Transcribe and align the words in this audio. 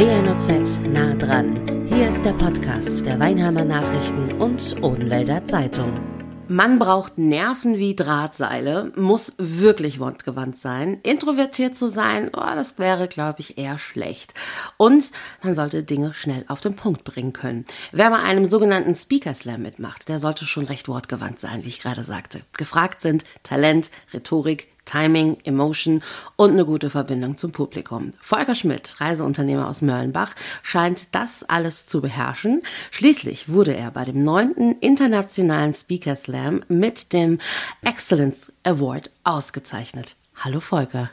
WNOZ 0.00 0.80
nah 0.94 1.12
dran. 1.12 1.86
Hier 1.86 2.08
ist 2.08 2.24
der 2.24 2.32
Podcast 2.32 3.04
der 3.04 3.20
Weinheimer 3.20 3.66
Nachrichten 3.66 4.32
und 4.40 4.82
Odenwälder 4.82 5.44
Zeitung. 5.44 6.00
Man 6.48 6.78
braucht 6.78 7.18
Nerven 7.18 7.76
wie 7.76 7.94
Drahtseile, 7.94 8.92
muss 8.96 9.34
wirklich 9.36 10.00
wortgewandt 10.00 10.56
sein. 10.56 11.00
Introvertiert 11.02 11.76
zu 11.76 11.88
sein, 11.88 12.30
oh, 12.34 12.40
das 12.40 12.78
wäre, 12.78 13.08
glaube 13.08 13.40
ich, 13.40 13.58
eher 13.58 13.76
schlecht. 13.76 14.32
Und 14.78 15.12
man 15.42 15.54
sollte 15.54 15.82
Dinge 15.82 16.14
schnell 16.14 16.46
auf 16.48 16.62
den 16.62 16.76
Punkt 16.76 17.04
bringen 17.04 17.34
können. 17.34 17.66
Wer 17.92 18.08
bei 18.08 18.20
einem 18.20 18.46
sogenannten 18.46 18.94
Speaker 18.94 19.34
Slam 19.34 19.60
mitmacht, 19.60 20.08
der 20.08 20.18
sollte 20.18 20.46
schon 20.46 20.64
recht 20.64 20.88
wortgewandt 20.88 21.40
sein, 21.40 21.62
wie 21.64 21.68
ich 21.68 21.82
gerade 21.82 22.04
sagte. 22.04 22.40
Gefragt 22.56 23.02
sind 23.02 23.24
Talent, 23.42 23.90
Rhetorik, 24.14 24.68
Timing, 24.90 25.38
Emotion 25.44 26.02
und 26.36 26.50
eine 26.50 26.64
gute 26.64 26.90
Verbindung 26.90 27.36
zum 27.36 27.52
Publikum. 27.52 28.12
Volker 28.20 28.54
Schmidt, 28.54 29.00
Reiseunternehmer 29.00 29.68
aus 29.68 29.82
Mörlenbach, 29.82 30.34
scheint 30.62 31.14
das 31.14 31.44
alles 31.44 31.86
zu 31.86 32.00
beherrschen. 32.00 32.62
Schließlich 32.90 33.48
wurde 33.48 33.74
er 33.74 33.92
bei 33.92 34.04
dem 34.04 34.24
neunten 34.24 34.76
internationalen 34.80 35.74
Speaker 35.74 36.16
Slam 36.16 36.64
mit 36.68 37.12
dem 37.12 37.38
Excellence 37.82 38.52
Award 38.64 39.10
ausgezeichnet. 39.22 40.16
Hallo 40.36 40.58
Volker. 40.58 41.10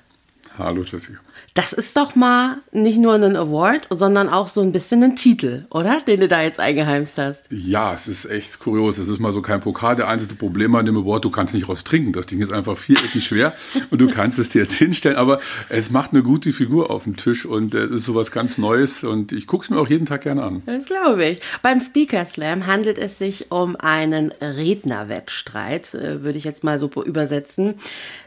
Hallo 0.57 0.81
Jessica. 0.81 1.19
Das 1.53 1.73
ist 1.73 1.97
doch 1.97 2.15
mal 2.15 2.57
nicht 2.71 2.99
nur 2.99 3.15
ein 3.15 3.35
Award, 3.35 3.87
sondern 3.89 4.29
auch 4.29 4.47
so 4.47 4.61
ein 4.61 4.71
bisschen 4.71 5.03
ein 5.03 5.15
Titel, 5.15 5.65
oder? 5.71 5.99
Den 6.05 6.19
du 6.19 6.27
da 6.27 6.41
jetzt 6.41 6.59
eingeheimst 6.59 7.17
hast. 7.17 7.45
Ja, 7.49 7.93
es 7.93 8.07
ist 8.07 8.25
echt 8.25 8.59
kurios. 8.59 8.97
Es 8.99 9.07
ist 9.07 9.19
mal 9.19 9.31
so 9.31 9.41
kein 9.41 9.59
Pokal. 9.59 9.95
Der 9.95 10.07
einzige 10.07 10.35
Problem 10.35 10.75
an 10.75 10.85
dem 10.85 10.97
Award, 10.97 11.25
du 11.25 11.31
kannst 11.31 11.53
nicht 11.53 11.67
raus 11.67 11.83
trinken. 11.83 12.13
Das 12.13 12.27
Ding 12.27 12.41
ist 12.41 12.51
einfach 12.51 12.77
viereckig 12.77 13.25
schwer 13.25 13.53
und 13.89 13.99
du 13.99 14.07
kannst 14.07 14.37
es 14.39 14.49
dir 14.49 14.61
jetzt 14.61 14.73
hinstellen. 14.73 15.17
Aber 15.17 15.39
es 15.69 15.89
macht 15.89 16.11
eine 16.13 16.21
gute 16.21 16.53
Figur 16.53 16.91
auf 16.91 17.05
dem 17.05 17.15
Tisch 17.15 17.45
und 17.45 17.73
es 17.73 17.89
ist 17.89 18.05
sowas 18.05 18.31
ganz 18.31 18.57
Neues 18.57 19.03
und 19.03 19.31
ich 19.31 19.47
gucke 19.47 19.63
es 19.63 19.69
mir 19.69 19.79
auch 19.79 19.89
jeden 19.89 20.05
Tag 20.05 20.21
gerne 20.21 20.43
an. 20.43 20.61
Das 20.65 20.85
glaube 20.85 21.25
ich. 21.25 21.41
Beim 21.61 21.79
Speaker 21.79 22.25
Slam 22.25 22.67
handelt 22.67 22.97
es 22.97 23.17
sich 23.17 23.51
um 23.51 23.75
einen 23.75 24.31
Rednerwettstreit, 24.41 25.93
äh, 25.93 26.23
würde 26.23 26.37
ich 26.37 26.43
jetzt 26.43 26.63
mal 26.63 26.77
so 26.77 26.89
übersetzen. 27.03 27.75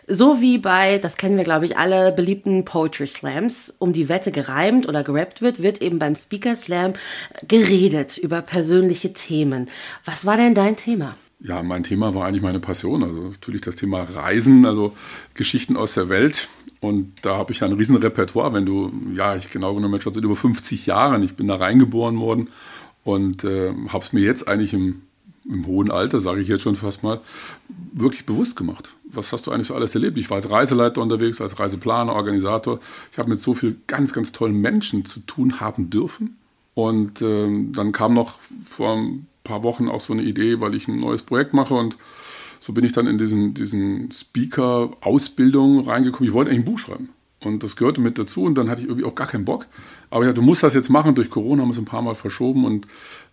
So 0.06 0.40
wie 0.40 0.58
bei, 0.58 0.98
das 0.98 1.16
kennen 1.16 1.36
wir 1.36 1.44
glaube 1.44 1.66
ich 1.66 1.78
alle, 1.78 2.10
beliebten 2.12 2.64
Poetry 2.64 2.99
Slams 3.06 3.74
um 3.78 3.92
die 3.92 4.08
Wette 4.08 4.32
gereimt 4.32 4.88
oder 4.88 5.02
gerappt 5.02 5.42
wird, 5.42 5.62
wird 5.62 5.82
eben 5.82 5.98
beim 5.98 6.14
Speaker 6.14 6.56
Slam 6.56 6.92
geredet 7.46 8.18
über 8.18 8.42
persönliche 8.42 9.12
Themen. 9.12 9.68
Was 10.04 10.26
war 10.26 10.36
denn 10.36 10.54
dein 10.54 10.76
Thema? 10.76 11.16
Ja, 11.42 11.62
mein 11.62 11.84
Thema 11.84 12.14
war 12.14 12.26
eigentlich 12.26 12.42
meine 12.42 12.60
Passion. 12.60 13.02
Also 13.02 13.22
natürlich 13.22 13.62
das 13.62 13.76
Thema 13.76 14.02
Reisen, 14.02 14.66
also 14.66 14.94
Geschichten 15.34 15.76
aus 15.76 15.94
der 15.94 16.08
Welt. 16.10 16.48
Und 16.80 17.12
da 17.22 17.36
habe 17.36 17.52
ich 17.52 17.62
ein 17.62 17.72
riesen 17.72 17.96
Repertoire, 17.96 18.52
wenn 18.52 18.66
du, 18.66 18.92
ja, 19.14 19.36
ich 19.36 19.50
genau 19.50 19.74
genommen 19.74 20.00
schon 20.00 20.14
seit 20.14 20.24
über 20.24 20.36
50 20.36 20.86
Jahren, 20.86 21.22
ich 21.22 21.36
bin 21.36 21.48
da 21.48 21.56
reingeboren 21.56 22.18
worden 22.18 22.48
und 23.04 23.44
äh, 23.44 23.72
habe 23.88 24.04
es 24.04 24.12
mir 24.12 24.20
jetzt 24.20 24.48
eigentlich 24.48 24.72
im, 24.72 25.02
im 25.50 25.66
hohen 25.66 25.90
Alter, 25.90 26.20
sage 26.20 26.40
ich 26.40 26.48
jetzt 26.48 26.62
schon 26.62 26.76
fast 26.76 27.02
mal, 27.02 27.20
wirklich 27.92 28.24
bewusst 28.24 28.56
gemacht 28.56 28.94
was 29.12 29.32
hast 29.32 29.46
du 29.46 29.50
eigentlich 29.50 29.66
so 29.66 29.74
alles 29.74 29.94
erlebt? 29.94 30.18
Ich 30.18 30.30
war 30.30 30.36
als 30.36 30.50
Reiseleiter 30.50 31.02
unterwegs, 31.02 31.40
als 31.40 31.58
Reiseplaner, 31.58 32.14
Organisator. 32.14 32.80
Ich 33.12 33.18
habe 33.18 33.28
mit 33.28 33.40
so 33.40 33.54
vielen 33.54 33.82
ganz, 33.86 34.12
ganz 34.12 34.32
tollen 34.32 34.60
Menschen 34.60 35.04
zu 35.04 35.20
tun 35.20 35.60
haben 35.60 35.90
dürfen. 35.90 36.38
Und 36.74 37.20
ähm, 37.22 37.72
dann 37.74 37.92
kam 37.92 38.14
noch 38.14 38.38
vor 38.62 38.96
ein 38.96 39.26
paar 39.44 39.62
Wochen 39.62 39.88
auch 39.88 40.00
so 40.00 40.12
eine 40.12 40.22
Idee, 40.22 40.60
weil 40.60 40.74
ich 40.74 40.88
ein 40.88 41.00
neues 41.00 41.22
Projekt 41.22 41.52
mache 41.54 41.74
und 41.74 41.98
so 42.60 42.72
bin 42.72 42.84
ich 42.84 42.92
dann 42.92 43.06
in 43.06 43.16
diesen, 43.16 43.54
diesen 43.54 44.10
Speaker-Ausbildung 44.12 45.80
reingekommen. 45.80 46.28
Ich 46.28 46.34
wollte 46.34 46.50
eigentlich 46.50 46.66
ein 46.66 46.72
Buch 46.72 46.78
schreiben. 46.78 47.08
Und 47.42 47.62
das 47.62 47.74
gehörte 47.74 48.02
mit 48.02 48.18
dazu 48.18 48.42
und 48.42 48.54
dann 48.56 48.68
hatte 48.68 48.82
ich 48.82 48.88
irgendwie 48.88 49.06
auch 49.06 49.14
gar 49.14 49.26
keinen 49.26 49.46
Bock. 49.46 49.66
Aber 50.10 50.26
ja, 50.26 50.34
du 50.34 50.42
musst 50.42 50.62
das 50.62 50.74
jetzt 50.74 50.90
machen. 50.90 51.14
Durch 51.14 51.30
Corona 51.30 51.62
haben 51.62 51.70
wir 51.70 51.72
es 51.72 51.78
ein 51.78 51.86
paar 51.86 52.02
Mal 52.02 52.14
verschoben 52.14 52.66
und 52.66 52.86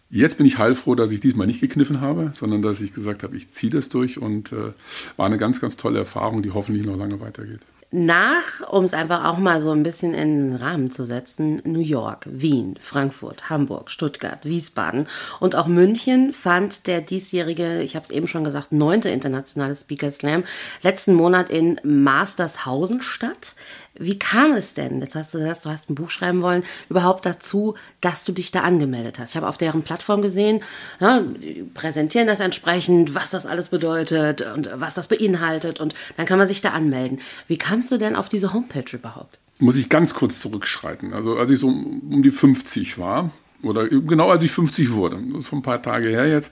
Jetzt 0.10 0.38
bin 0.38 0.46
ich 0.46 0.58
heilfroh, 0.58 0.96
dass 0.96 1.12
ich 1.12 1.20
diesmal 1.20 1.48
nicht 1.48 1.60
gekniffen 1.60 2.00
habe, 2.00 2.32
sondern 2.34 2.62
dass 2.62 2.80
ich 2.80 2.94
gesagt 2.94 3.24
habe, 3.24 3.36
ich 3.36 3.52
ziehe 3.52 3.72
das 3.72 3.90
durch 3.90 4.22
und 4.22 4.54
äh, 4.54 4.72
war 5.18 5.26
eine 5.26 5.38
ganz, 5.38 5.60
ganz 5.60 5.76
tolle 5.76 6.00
Erfahrung, 6.00 6.42
die 6.42 6.52
hoffentlich 6.52 6.86
noch 6.86 6.96
lange 6.96 7.20
weitergeht. 7.20 7.60
Nach, 7.90 8.68
um 8.70 8.84
es 8.84 8.94
einfach 8.94 9.24
auch 9.24 9.38
mal 9.38 9.62
so 9.62 9.72
ein 9.72 9.84
bisschen 9.84 10.14
in 10.14 10.50
den 10.50 10.56
Rahmen 10.58 10.92
zu 10.92 11.06
setzen, 11.06 11.62
New 11.64 11.80
York, 11.80 12.26
Wien, 12.30 12.78
Frankfurt, 12.82 13.50
Hamburg, 13.50 13.90
Stuttgart, 13.90 14.44
Wiesbaden 14.44 15.08
und 15.40 15.56
auch 15.56 15.68
München 15.68 16.34
fand 16.34 16.88
der 16.88 17.00
diesjährige, 17.00 17.82
ich 17.82 17.96
habe 17.96 18.04
es 18.04 18.12
eben 18.12 18.28
schon 18.28 18.44
gesagt, 18.44 18.74
neunte 18.74 19.10
internationale 19.10 19.74
Speaker 19.74 20.12
Slam 20.12 20.44
letzten 20.82 21.14
Monat 21.14 21.50
in 21.50 21.80
Mastershausen 21.82 23.02
statt. 23.02 23.56
Wie 24.00 24.20
kam 24.20 24.54
es 24.54 24.74
denn, 24.74 25.02
jetzt 25.02 25.16
hast 25.16 25.34
du 25.34 25.40
gesagt, 25.40 25.66
du 25.66 25.70
hast 25.70 25.90
ein 25.90 25.96
Buch 25.96 26.10
schreiben 26.10 26.42
wollen, 26.42 26.64
überhaupt 26.90 27.26
dazu, 27.26 27.76
dass 28.02 28.24
du 28.24 28.32
dich 28.32 28.52
da 28.52 28.62
angemeldet 28.62 29.20
hast? 29.20 29.32
Ich 29.32 29.38
habe 29.38 29.48
auf 29.48 29.58
deren 29.58 29.84
Plattform 29.84 30.22
gesehen, 30.22 30.62
ja, 31.00 31.22
die 31.22 31.64
präsentieren 31.74 32.28
das 32.28 32.40
entsprechend, 32.40 33.16
was 33.16 33.30
das 33.30 33.46
alles 33.46 33.70
bedeutet 33.70 34.42
und 34.42 34.70
was 34.76 34.94
das 34.94 35.08
beinhaltet 35.08 35.80
und 35.80 35.94
dann 36.16 36.26
kann 36.26 36.38
man 36.38 36.48
sich 36.48 36.62
da 36.62 36.70
anmelden. 36.70 37.20
Wie 37.48 37.58
kamst 37.58 37.92
du 37.92 37.98
denn 37.98 38.16
auf 38.16 38.30
diese 38.30 38.54
Homepage 38.54 38.96
überhaupt? 38.96 39.40
Muss 39.60 39.78
ich 39.78 39.90
ganz 39.90 40.14
kurz 40.14 40.40
zurückschreiten. 40.40 41.14
Also 41.14 41.38
als 41.38 41.50
ich 41.50 41.60
so 41.60 41.68
um 41.68 42.22
die 42.22 42.32
50 42.32 43.00
war, 43.00 43.32
oder 43.64 43.88
genau 43.88 44.30
als 44.30 44.44
ich 44.44 44.52
50 44.52 44.94
wurde, 44.94 45.20
das 45.32 45.42
ist 45.42 45.48
schon 45.48 45.60
ein 45.60 45.64
paar 45.64 45.82
Tage 45.82 46.10
her 46.10 46.28
jetzt, 46.28 46.52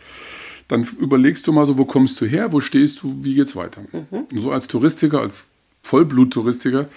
dann 0.68 0.84
überlegst 1.00 1.46
du 1.46 1.52
mal 1.52 1.66
so, 1.66 1.78
wo 1.78 1.86
kommst 1.86 2.20
du 2.22 2.26
her, 2.26 2.52
wo 2.52 2.60
stehst 2.60 3.04
du, 3.04 3.16
wie 3.22 3.36
geht's 3.36 3.56
weiter? 3.56 3.82
Mhm. 3.92 4.40
So 4.40 4.52
als 4.52 4.68
Touristiker, 4.68 5.22
als 5.22 5.46
Vollbluttouristiker, 5.84 6.88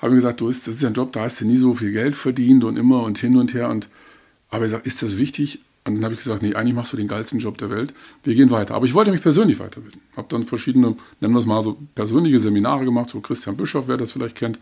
habe 0.00 0.14
ich 0.14 0.18
gesagt, 0.18 0.40
du, 0.40 0.48
das 0.48 0.66
ist 0.66 0.82
ja 0.82 0.88
ein 0.88 0.94
Job, 0.94 1.12
da 1.12 1.22
hast 1.22 1.40
du 1.40 1.44
nie 1.44 1.56
so 1.56 1.74
viel 1.74 1.92
Geld 1.92 2.16
verdient 2.16 2.64
und 2.64 2.76
immer 2.76 3.02
und 3.02 3.18
hin 3.18 3.36
und 3.36 3.54
her. 3.54 3.68
Und 3.68 3.88
aber 4.50 4.64
ich 4.64 4.70
gesagt, 4.70 4.86
ist 4.86 5.02
das 5.02 5.18
wichtig? 5.18 5.60
Und 5.84 5.96
dann 5.96 6.04
habe 6.04 6.14
ich 6.14 6.20
gesagt, 6.20 6.42
nee, 6.42 6.54
eigentlich 6.54 6.74
machst 6.74 6.92
du 6.92 6.96
den 6.96 7.08
geilsten 7.08 7.40
Job 7.40 7.56
der 7.58 7.70
Welt. 7.70 7.94
Wir 8.22 8.34
gehen 8.34 8.50
weiter. 8.50 8.74
Aber 8.74 8.84
ich 8.84 8.94
wollte 8.94 9.10
mich 9.10 9.22
persönlich 9.22 9.58
weiterbilden. 9.58 10.00
Habe 10.16 10.28
dann 10.28 10.44
verschiedene, 10.44 10.96
nennen 11.20 11.34
wir 11.34 11.38
es 11.38 11.46
mal 11.46 11.62
so, 11.62 11.78
persönliche 11.94 12.40
Seminare 12.40 12.84
gemacht, 12.84 13.08
so 13.08 13.20
Christian 13.20 13.56
Bischoff, 13.56 13.88
wer 13.88 13.96
das 13.96 14.12
vielleicht 14.12 14.36
kennt. 14.36 14.58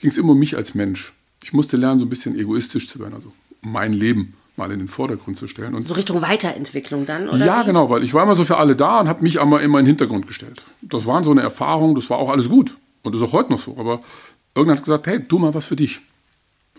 Ging 0.00 0.10
es 0.10 0.18
immer 0.18 0.32
um 0.32 0.38
mich 0.38 0.56
als 0.56 0.74
Mensch. 0.74 1.14
Ich 1.42 1.52
musste 1.52 1.76
lernen, 1.76 1.98
so 1.98 2.04
ein 2.06 2.10
bisschen 2.10 2.38
egoistisch 2.38 2.88
zu 2.88 2.98
werden, 2.98 3.14
also 3.14 3.32
mein 3.62 3.92
Leben 3.92 4.34
mal 4.56 4.70
in 4.70 4.78
den 4.78 4.88
Vordergrund 4.88 5.36
zu 5.36 5.46
stellen. 5.46 5.74
Und 5.74 5.82
so 5.82 5.94
Richtung 5.94 6.22
Weiterentwicklung 6.22 7.06
dann, 7.06 7.28
oder? 7.28 7.44
Ja, 7.44 7.62
wie? 7.62 7.66
genau, 7.66 7.90
weil 7.90 8.02
ich 8.02 8.14
war 8.14 8.22
immer 8.22 8.34
so 8.34 8.44
für 8.44 8.56
alle 8.56 8.74
da 8.74 9.00
und 9.00 9.08
habe 9.08 9.22
mich 9.22 9.40
aber 9.40 9.62
immer 9.62 9.78
in 9.78 9.84
den 9.84 9.90
Hintergrund 9.90 10.26
gestellt. 10.26 10.62
Das 10.82 11.06
waren 11.06 11.24
so 11.24 11.30
eine 11.30 11.42
Erfahrung, 11.42 11.94
das 11.94 12.10
war 12.10 12.18
auch 12.18 12.30
alles 12.30 12.48
gut. 12.48 12.76
Und 13.02 13.14
das 13.14 13.22
ist 13.22 13.28
auch 13.28 13.32
heute 13.32 13.50
noch 13.50 13.58
so. 13.58 13.76
Aber 13.78 14.00
irgendwann 14.56 14.78
hat 14.78 14.84
gesagt, 14.84 15.06
hey, 15.06 15.22
tu 15.22 15.38
mal 15.38 15.54
was 15.54 15.66
für 15.66 15.76
dich. 15.76 16.00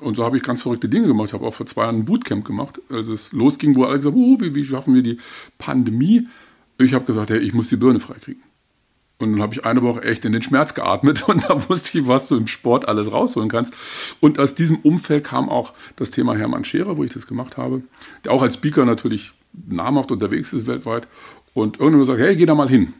Und 0.01 0.15
so 0.15 0.23
habe 0.23 0.37
ich 0.37 0.43
ganz 0.43 0.61
verrückte 0.61 0.89
Dinge 0.89 1.07
gemacht. 1.07 1.27
Ich 1.27 1.33
habe 1.33 1.45
auch 1.45 1.53
vor 1.53 1.65
zwei 1.65 1.83
Jahren 1.83 1.99
ein 1.99 2.05
Bootcamp 2.05 2.45
gemacht, 2.45 2.79
als 2.89 3.07
es 3.07 3.31
losging, 3.31 3.75
wo 3.75 3.83
alle 3.83 3.97
gesagt 3.97 4.15
haben, 4.15 4.23
oh, 4.23 4.39
wie, 4.39 4.53
wie 4.53 4.63
schaffen 4.63 4.93
wir 4.93 5.01
die 5.01 5.17
Pandemie? 5.57 6.27
Ich 6.77 6.93
habe 6.93 7.05
gesagt, 7.05 7.29
hey, 7.29 7.39
ich 7.39 7.53
muss 7.53 7.69
die 7.69 7.77
Birne 7.77 7.99
freikriegen. 7.99 8.43
Und 9.19 9.31
dann 9.31 9.41
habe 9.41 9.53
ich 9.55 9.65
eine 9.65 9.81
Woche 9.81 10.03
echt 10.03 10.25
in 10.25 10.33
den 10.33 10.43
Schmerz 10.43 10.75
geatmet 10.75 11.23
und 11.27 11.49
da 11.49 11.69
wusste 11.69 11.97
ich, 11.97 12.07
was 12.07 12.27
du 12.27 12.35
im 12.35 12.47
Sport 12.47 12.87
alles 12.87 13.11
rausholen 13.11 13.49
kannst. 13.49 13.73
Und 14.19 14.39
aus 14.39 14.53
diesem 14.53 14.77
Umfeld 14.77 15.23
kam 15.23 15.49
auch 15.49 15.73
das 15.95 16.11
Thema 16.11 16.35
Hermann 16.35 16.63
Scherer, 16.63 16.97
wo 16.97 17.03
ich 17.03 17.13
das 17.13 17.25
gemacht 17.25 17.57
habe, 17.57 17.81
der 18.25 18.31
auch 18.31 18.43
als 18.43 18.55
Speaker 18.55 18.85
natürlich 18.85 19.33
namhaft 19.53 20.11
unterwegs 20.11 20.53
ist 20.53 20.67
weltweit. 20.67 21.07
Und 21.53 21.79
irgendwann 21.79 22.01
gesagt, 22.01 22.19
hey, 22.19 22.35
geh 22.35 22.45
da 22.45 22.53
mal 22.53 22.69
hin. 22.69 22.93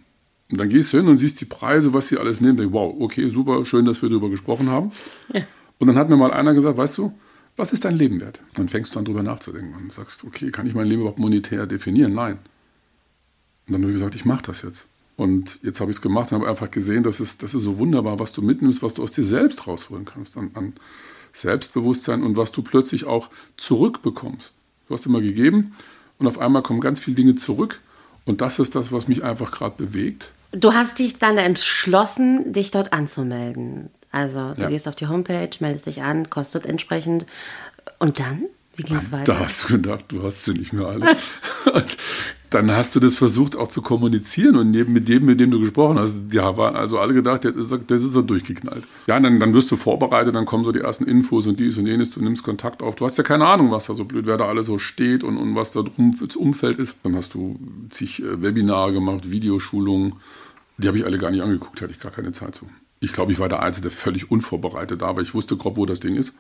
Und 0.52 0.60
dann 0.60 0.70
gehst 0.70 0.94
du 0.94 0.98
hin 0.98 1.08
und 1.08 1.18
siehst 1.18 1.42
die 1.42 1.46
Preise, 1.46 1.94
was 1.94 2.08
sie 2.08 2.18
alles 2.18 2.40
nehmen. 2.40 2.58
Denkst, 2.58 2.74
wow, 2.74 2.96
okay, 3.00 3.30
super, 3.30 3.66
schön, 3.66 3.86
dass 3.86 4.02
wir 4.02 4.10
darüber 4.10 4.30
gesprochen 4.30 4.70
haben. 4.70 4.92
Ja. 5.34 5.42
Und 5.80 5.88
dann 5.88 5.98
hat 5.98 6.10
mir 6.10 6.18
mal 6.18 6.32
einer 6.32 6.54
gesagt, 6.54 6.78
weißt 6.78 6.98
du, 6.98 7.14
was 7.58 7.74
ist 7.74 7.86
dein 7.86 7.96
Leben 7.96 8.20
wert? 8.22 8.40
dann 8.54 8.70
fängst 8.70 8.96
du 8.96 9.00
an, 9.00 9.06
darüber 9.06 9.24
nachzudenken 9.24 9.74
und 9.76 9.92
sagst, 9.92 10.24
okay, 10.24 10.52
kann 10.52 10.68
ich 10.68 10.76
mein 10.76 10.88
Leben 10.88 11.02
überhaupt 11.02 11.20
monetär 11.20 11.66
definieren? 11.66 12.14
Nein. 12.14 12.40
Und 13.68 13.74
dann 13.74 13.82
habe 13.82 13.92
ich 13.92 13.96
gesagt, 13.96 14.16
ich 14.16 14.26
mache 14.26 14.44
das 14.44 14.62
jetzt. 14.62 14.86
Und 15.18 15.60
jetzt 15.64 15.82
habe 15.82 15.90
ich 15.90 15.98
es 15.98 16.02
gemacht 16.02 16.32
und 16.32 16.40
habe 16.40 16.50
einfach 16.50 16.70
gesehen, 16.70 17.04
dass 17.04 17.20
es, 17.20 17.40
das 17.40 17.56
ist 17.56 17.64
so 17.64 17.80
wunderbar, 17.80 18.20
was 18.20 18.32
du 18.32 18.44
mitnimmst, 18.44 18.84
was 18.84 18.94
du 18.94 19.04
aus 19.04 19.12
dir 19.12 19.26
selbst 19.26 19.66
rausholen 19.68 20.06
kannst 20.06 20.38
an, 20.38 20.52
an 20.54 20.74
Selbstbewusstsein 21.34 22.24
und 22.24 22.38
was 22.38 22.52
du 22.52 22.62
plötzlich 22.62 23.06
auch 23.06 23.30
zurückbekommst. 23.58 24.54
Du 24.88 24.94
hast 24.94 25.06
immer 25.08 25.20
gegeben 25.20 25.74
und 26.20 26.28
auf 26.28 26.38
einmal 26.38 26.62
kommen 26.62 26.80
ganz 26.80 27.00
viele 27.00 27.16
Dinge 27.16 27.36
zurück. 27.36 27.82
Und 28.26 28.42
das 28.42 28.60
ist 28.60 28.76
das, 28.76 28.92
was 28.92 29.08
mich 29.08 29.24
einfach 29.24 29.52
gerade 29.52 29.76
bewegt. 29.76 30.32
Du 30.52 30.74
hast 30.74 31.00
dich 31.00 31.20
dann 31.20 31.38
entschlossen, 31.38 32.54
dich 32.54 32.72
dort 32.72 32.94
anzumelden. 32.94 33.90
Also 34.12 34.54
du 34.54 34.62
ja. 34.62 34.70
gehst 34.70 34.88
auf 34.88 34.96
die 34.96 35.08
Homepage, 35.08 35.50
meldest 35.60 35.86
dich 35.86 36.02
an, 36.02 36.30
kostet 36.30 36.66
entsprechend. 36.66 37.26
Und 38.00 38.20
dann? 38.20 38.46
Wie 38.76 38.84
ging 38.84 38.98
es 38.98 39.12
weiter? 39.12 39.34
Da 39.34 39.40
hast 39.40 39.64
du 39.64 39.74
gedacht, 39.74 40.06
du 40.10 40.24
hast 40.24 40.46
sie 40.46 40.52
nicht 40.52 40.72
mehr 40.72 40.86
alle. 40.86 41.18
und 41.74 41.98
dann 42.50 42.72
hast 42.72 42.96
du 42.96 43.00
das 43.00 43.16
versucht 43.16 43.56
auch 43.56 43.68
zu 43.68 43.82
kommunizieren 43.82 44.56
und 44.56 44.72
neben, 44.72 44.94
mit 44.94 45.10
dem, 45.10 45.26
mit 45.26 45.40
dem 45.40 45.52
du 45.52 45.60
gesprochen 45.60 46.00
hast, 46.00 46.32
ja, 46.32 46.56
waren 46.56 46.76
also 46.76 46.98
alle 47.00 47.14
gedacht, 47.14 47.44
jetzt 47.44 47.58
ist 47.58 47.72
er, 47.72 47.80
das 47.80 48.04
ist 48.04 48.16
er 48.16 48.24
durchgeknallt. 48.24 48.84
Ja, 49.08 49.20
dann, 49.20 49.40
dann 49.40 49.54
wirst 49.54 49.70
du 49.72 49.76
vorbereitet, 49.76 50.34
dann 50.34 50.46
kommen 50.46 50.64
so 50.64 50.72
die 50.72 50.80
ersten 50.80 51.06
Infos 51.06 51.46
und 51.46 51.60
dies 51.60 51.78
und 51.78 51.88
jenes, 51.88 52.12
du 52.12 52.22
nimmst 52.22 52.44
Kontakt 52.44 52.82
auf. 52.82 52.96
Du 52.96 53.06
hast 53.06 53.18
ja 53.18 53.24
keine 53.24 53.46
Ahnung, 53.46 53.72
was 53.72 53.88
da 53.88 53.94
so 53.94 54.06
blöd, 54.06 54.26
wer 54.26 54.38
da 54.38 54.46
alles 54.46 54.68
so 54.68 54.78
steht 54.78 55.24
und, 55.26 55.36
und 55.38 55.56
was 55.56 55.72
da 55.72 55.82
drum 55.82 56.14
fürs 56.14 56.38
Umfeld 56.38 56.80
ist. 56.80 56.96
Dann 57.04 57.16
hast 57.16 57.34
du 57.34 57.60
zig 57.90 58.24
äh, 58.24 58.42
Webinare 58.42 58.94
gemacht, 58.94 59.30
Videoschulungen. 59.30 60.16
Die 60.78 60.88
habe 60.88 60.98
ich 60.98 61.06
alle 61.06 61.18
gar 61.18 61.32
nicht 61.32 61.42
angeguckt, 61.42 61.82
hatte 61.82 61.92
ich 61.92 62.00
gar 62.00 62.12
keine 62.12 62.32
Zeit 62.32 62.56
zu. 62.56 62.68
Ich 63.00 63.12
glaube, 63.12 63.32
ich 63.32 63.40
war 63.40 63.50
der 63.50 63.62
Einzige, 63.62 63.90
der 63.90 63.92
völlig 63.92 64.32
unvorbereitet 64.32 65.02
da 65.02 65.16
war. 65.16 65.22
Ich 65.22 65.34
wusste 65.34 65.58
grob, 65.58 65.78
wo 65.78 65.86
das 65.86 66.00
Ding 66.00 66.16
ist. 66.16 66.34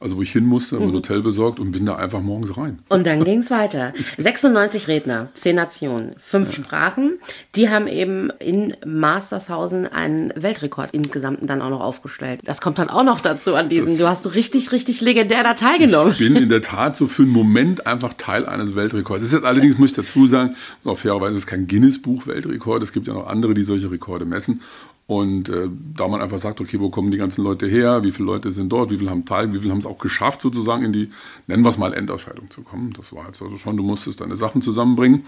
Also 0.00 0.16
wo 0.18 0.22
ich 0.22 0.32
hin 0.32 0.44
musste, 0.44 0.76
habe 0.76 0.86
ein 0.86 0.92
Hotel 0.92 1.22
besorgt 1.22 1.58
und 1.60 1.70
bin 1.70 1.86
da 1.86 1.96
einfach 1.96 2.20
morgens 2.20 2.58
rein. 2.58 2.78
Und 2.90 3.06
dann 3.06 3.24
ging 3.24 3.38
es 3.38 3.50
weiter. 3.50 3.94
96 4.18 4.86
Redner, 4.88 5.28
10 5.34 5.56
Nationen, 5.56 6.14
5 6.18 6.52
Sprachen. 6.54 7.12
Die 7.54 7.70
haben 7.70 7.86
eben 7.86 8.28
in 8.38 8.74
Mastershausen 8.84 9.86
einen 9.86 10.32
Weltrekord 10.36 10.90
insgesamt 10.92 11.38
dann 11.48 11.62
auch 11.62 11.70
noch 11.70 11.80
aufgestellt. 11.80 12.40
Das 12.44 12.60
kommt 12.60 12.78
dann 12.78 12.90
auch 12.90 13.04
noch 13.04 13.20
dazu 13.20 13.54
an 13.54 13.68
diesen. 13.68 13.86
Das- 13.86 13.98
du 13.98 14.08
hast 14.08 14.22
so 14.24 14.28
richtig, 14.30 14.72
richtig 14.72 15.00
legendär 15.00 15.42
da 15.42 15.54
teilgenommen. 15.54 16.12
Ich 16.12 16.18
bin 16.18 16.36
in 16.36 16.48
der 16.48 16.60
Tat 16.62 16.96
so 16.96 17.06
für 17.06 17.22
einen 17.22 17.32
Moment 17.32 17.86
einfach 17.86 18.12
Teil 18.14 18.44
eines 18.46 18.74
Weltrekords. 18.74 19.22
Es 19.22 19.28
ist 19.28 19.34
jetzt 19.34 19.44
allerdings, 19.44 19.78
muss 19.78 19.90
ich 19.90 19.96
dazu 19.96 20.26
sagen, 20.26 20.54
auch 20.84 20.96
fairerweise 20.98 21.34
ist 21.36 21.42
es 21.42 21.46
kein 21.46 21.66
Guinness-Buch-Weltrekord. 21.66 22.82
Es 22.82 22.92
gibt 22.92 23.06
ja 23.06 23.14
noch 23.14 23.26
andere, 23.26 23.54
die 23.54 23.64
solche 23.64 23.90
Rekorde 23.90 24.24
messen. 24.26 24.60
Und 25.06 25.50
äh, 25.50 25.68
da 25.94 26.08
man 26.08 26.22
einfach 26.22 26.38
sagt, 26.38 26.60
okay, 26.62 26.80
wo 26.80 26.88
kommen 26.88 27.10
die 27.10 27.18
ganzen 27.18 27.44
Leute 27.44 27.66
her, 27.66 28.04
wie 28.04 28.10
viele 28.10 28.26
Leute 28.26 28.52
sind 28.52 28.70
dort, 28.70 28.90
wie 28.90 28.96
viele 28.96 29.10
haben 29.10 29.26
teil, 29.26 29.52
wie 29.52 29.58
viele 29.58 29.72
haben 29.72 29.78
es 29.78 29.86
auch 29.86 29.98
geschafft, 29.98 30.40
sozusagen 30.40 30.82
in 30.82 30.92
die, 30.92 31.10
nennen 31.46 31.62
wir 31.62 31.68
es 31.68 31.76
mal, 31.76 31.92
Endausscheidung 31.92 32.50
zu 32.50 32.62
kommen. 32.62 32.92
Das 32.96 33.12
war 33.14 33.26
jetzt 33.26 33.42
also 33.42 33.58
schon, 33.58 33.76
du 33.76 33.82
musstest 33.82 34.22
deine 34.22 34.36
Sachen 34.36 34.62
zusammenbringen. 34.62 35.26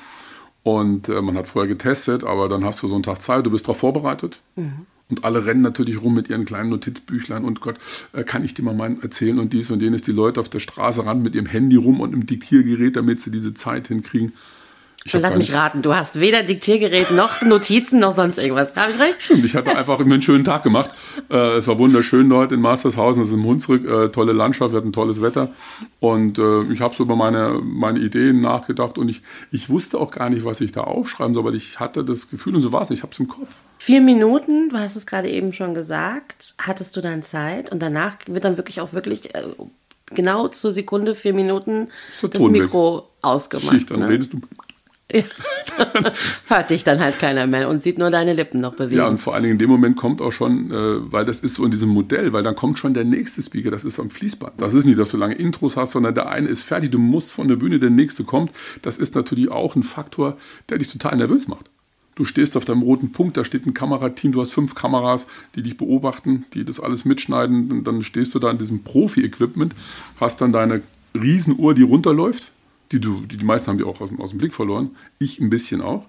Und 0.62 1.08
äh, 1.08 1.20
man 1.20 1.36
hat 1.36 1.46
vorher 1.46 1.68
getestet, 1.68 2.24
aber 2.24 2.48
dann 2.48 2.64
hast 2.64 2.82
du 2.82 2.88
so 2.88 2.94
einen 2.94 3.02
Tag 3.02 3.22
Zeit, 3.22 3.44
du 3.44 3.50
bist 3.50 3.66
darauf 3.66 3.78
vorbereitet. 3.78 4.42
Und 5.08 5.24
alle 5.24 5.46
rennen 5.46 5.60
natürlich 5.62 6.02
rum 6.02 6.14
mit 6.14 6.28
ihren 6.28 6.44
kleinen 6.44 6.70
Notizbüchlein 6.70 7.44
und 7.44 7.60
Gott, 7.60 7.76
äh, 8.12 8.24
kann 8.24 8.44
ich 8.44 8.54
dir 8.54 8.62
mal 8.62 8.74
meinen 8.74 9.00
erzählen 9.00 9.38
und 9.38 9.52
dies 9.52 9.70
und 9.70 9.80
jenes. 9.80 10.02
Die 10.02 10.12
Leute 10.12 10.40
auf 10.40 10.48
der 10.48 10.58
Straße 10.58 11.04
ran 11.04 11.22
mit 11.22 11.34
ihrem 11.34 11.46
Handy 11.46 11.76
rum 11.76 12.00
und 12.00 12.12
im 12.12 12.26
Diktiergerät, 12.26 12.96
damit 12.96 13.20
sie 13.20 13.30
diese 13.30 13.54
Zeit 13.54 13.88
hinkriegen. 13.88 14.32
Hab 15.12 15.22
Lass 15.22 15.36
mich 15.36 15.52
raten, 15.52 15.82
du 15.82 15.94
hast 15.94 16.20
weder 16.20 16.42
Diktiergerät 16.42 17.10
noch 17.10 17.42
Notizen 17.42 17.98
noch 17.98 18.12
sonst 18.12 18.38
irgendwas. 18.38 18.74
Habe 18.74 18.90
ich 18.90 18.98
recht? 18.98 19.22
Stimmt, 19.22 19.44
ich 19.44 19.54
hatte 19.54 19.76
einfach 19.76 20.00
einen 20.00 20.22
schönen 20.22 20.44
Tag 20.44 20.62
gemacht. 20.62 20.90
Äh, 21.30 21.56
es 21.56 21.66
war 21.68 21.78
wunderschön 21.78 22.28
dort 22.28 22.52
in 22.52 22.60
Mastershausen, 22.60 23.22
das 23.22 23.30
ist 23.30 23.34
im 23.34 23.44
Hunsrück, 23.44 23.84
äh, 23.84 24.08
tolle 24.08 24.32
Landschaft, 24.32 24.72
wir 24.72 24.78
hatten 24.78 24.92
tolles 24.92 25.22
Wetter. 25.22 25.50
Und 26.00 26.38
äh, 26.38 26.62
ich 26.72 26.80
habe 26.80 26.94
so 26.94 27.04
über 27.04 27.16
meine, 27.16 27.60
meine 27.62 27.98
Ideen 27.98 28.40
nachgedacht 28.40 28.98
und 28.98 29.08
ich, 29.08 29.22
ich 29.52 29.68
wusste 29.68 29.98
auch 29.98 30.10
gar 30.10 30.30
nicht, 30.30 30.44
was 30.44 30.60
ich 30.60 30.72
da 30.72 30.82
aufschreiben 30.82 31.34
soll, 31.34 31.44
weil 31.44 31.54
ich 31.54 31.80
hatte 31.80 32.04
das 32.04 32.30
Gefühl, 32.30 32.54
und 32.54 32.62
so 32.62 32.72
war 32.72 32.82
es, 32.82 32.90
ich 32.90 33.02
habe 33.02 33.12
es 33.12 33.18
im 33.18 33.28
Kopf. 33.28 33.60
Vier 33.78 34.00
Minuten, 34.00 34.70
du 34.70 34.78
hast 34.78 34.96
es 34.96 35.06
gerade 35.06 35.30
eben 35.30 35.52
schon 35.52 35.74
gesagt, 35.74 36.54
hattest 36.58 36.96
du 36.96 37.00
dann 37.00 37.22
Zeit 37.22 37.70
und 37.70 37.80
danach 37.80 38.16
wird 38.26 38.44
dann 38.44 38.56
wirklich 38.56 38.80
auch 38.80 38.92
wirklich 38.92 39.34
äh, 39.34 39.44
genau 40.14 40.48
zur 40.48 40.72
Sekunde 40.72 41.14
vier 41.14 41.34
Minuten 41.34 41.88
das 42.20 42.30
Ton 42.30 42.52
weg. 42.54 42.62
Mikro 42.62 43.08
ausgemacht. 43.22 43.70
Schicht, 43.70 43.90
dann 43.90 44.00
ne? 44.00 44.08
redest 44.08 44.32
du. 44.32 44.40
Hört 46.48 46.70
dich 46.70 46.82
dann 46.82 46.98
halt 46.98 47.18
keiner 47.18 47.46
mehr 47.46 47.68
und 47.68 47.80
sieht 47.82 47.96
nur 47.96 48.10
deine 48.10 48.32
Lippen 48.32 48.60
noch 48.60 48.74
bewegen. 48.74 48.98
Ja, 48.98 49.06
und 49.06 49.18
vor 49.18 49.34
allen 49.34 49.44
Dingen 49.44 49.52
in 49.52 49.58
dem 49.58 49.70
Moment 49.70 49.96
kommt 49.96 50.20
auch 50.20 50.32
schon, 50.32 50.70
äh, 50.72 51.12
weil 51.12 51.24
das 51.24 51.40
ist 51.40 51.54
so 51.54 51.64
in 51.64 51.70
diesem 51.70 51.90
Modell, 51.90 52.32
weil 52.32 52.42
dann 52.42 52.56
kommt 52.56 52.78
schon 52.78 52.92
der 52.92 53.04
nächste 53.04 53.40
Speaker, 53.40 53.70
das 53.70 53.84
ist 53.84 54.00
am 54.00 54.10
Fließband. 54.10 54.60
Das 54.60 54.74
ist 54.74 54.84
nicht, 54.84 54.98
dass 54.98 55.10
du 55.10 55.16
lange 55.16 55.34
Intros 55.34 55.76
hast, 55.76 55.92
sondern 55.92 56.14
der 56.14 56.28
eine 56.28 56.48
ist 56.48 56.62
fertig, 56.62 56.90
du 56.90 56.98
musst 56.98 57.32
von 57.32 57.46
der 57.46 57.56
Bühne, 57.56 57.78
der 57.78 57.90
nächste 57.90 58.24
kommt. 58.24 58.50
Das 58.82 58.98
ist 58.98 59.14
natürlich 59.14 59.50
auch 59.50 59.76
ein 59.76 59.84
Faktor, 59.84 60.36
der 60.68 60.78
dich 60.78 60.88
total 60.88 61.16
nervös 61.16 61.46
macht. 61.46 61.66
Du 62.16 62.24
stehst 62.24 62.56
auf 62.56 62.64
deinem 62.64 62.82
roten 62.82 63.12
Punkt, 63.12 63.36
da 63.36 63.44
steht 63.44 63.66
ein 63.66 63.74
Kamerateam, 63.74 64.32
du 64.32 64.40
hast 64.40 64.52
fünf 64.52 64.74
Kameras, 64.74 65.26
die 65.54 65.62
dich 65.62 65.76
beobachten, 65.76 66.46
die 66.54 66.64
das 66.64 66.80
alles 66.80 67.04
mitschneiden. 67.04 67.70
Und 67.70 67.84
dann 67.84 68.02
stehst 68.02 68.34
du 68.34 68.38
da 68.38 68.50
in 68.50 68.58
diesem 68.58 68.82
Profi-Equipment, 68.82 69.74
hast 70.18 70.40
dann 70.40 70.50
deine 70.50 70.80
Riesenuhr, 71.14 71.74
die 71.74 71.82
runterläuft. 71.82 72.52
Die, 72.92 73.00
du, 73.00 73.20
die, 73.26 73.36
die 73.36 73.44
meisten 73.44 73.68
haben 73.70 73.78
die 73.78 73.84
auch 73.84 74.00
aus, 74.00 74.08
dem- 74.10 74.20
aus 74.20 74.30
dem 74.30 74.38
Blick 74.38 74.54
verloren. 74.54 74.90
Ich 75.18 75.40
ein 75.40 75.50
bisschen 75.50 75.80
auch. 75.82 76.08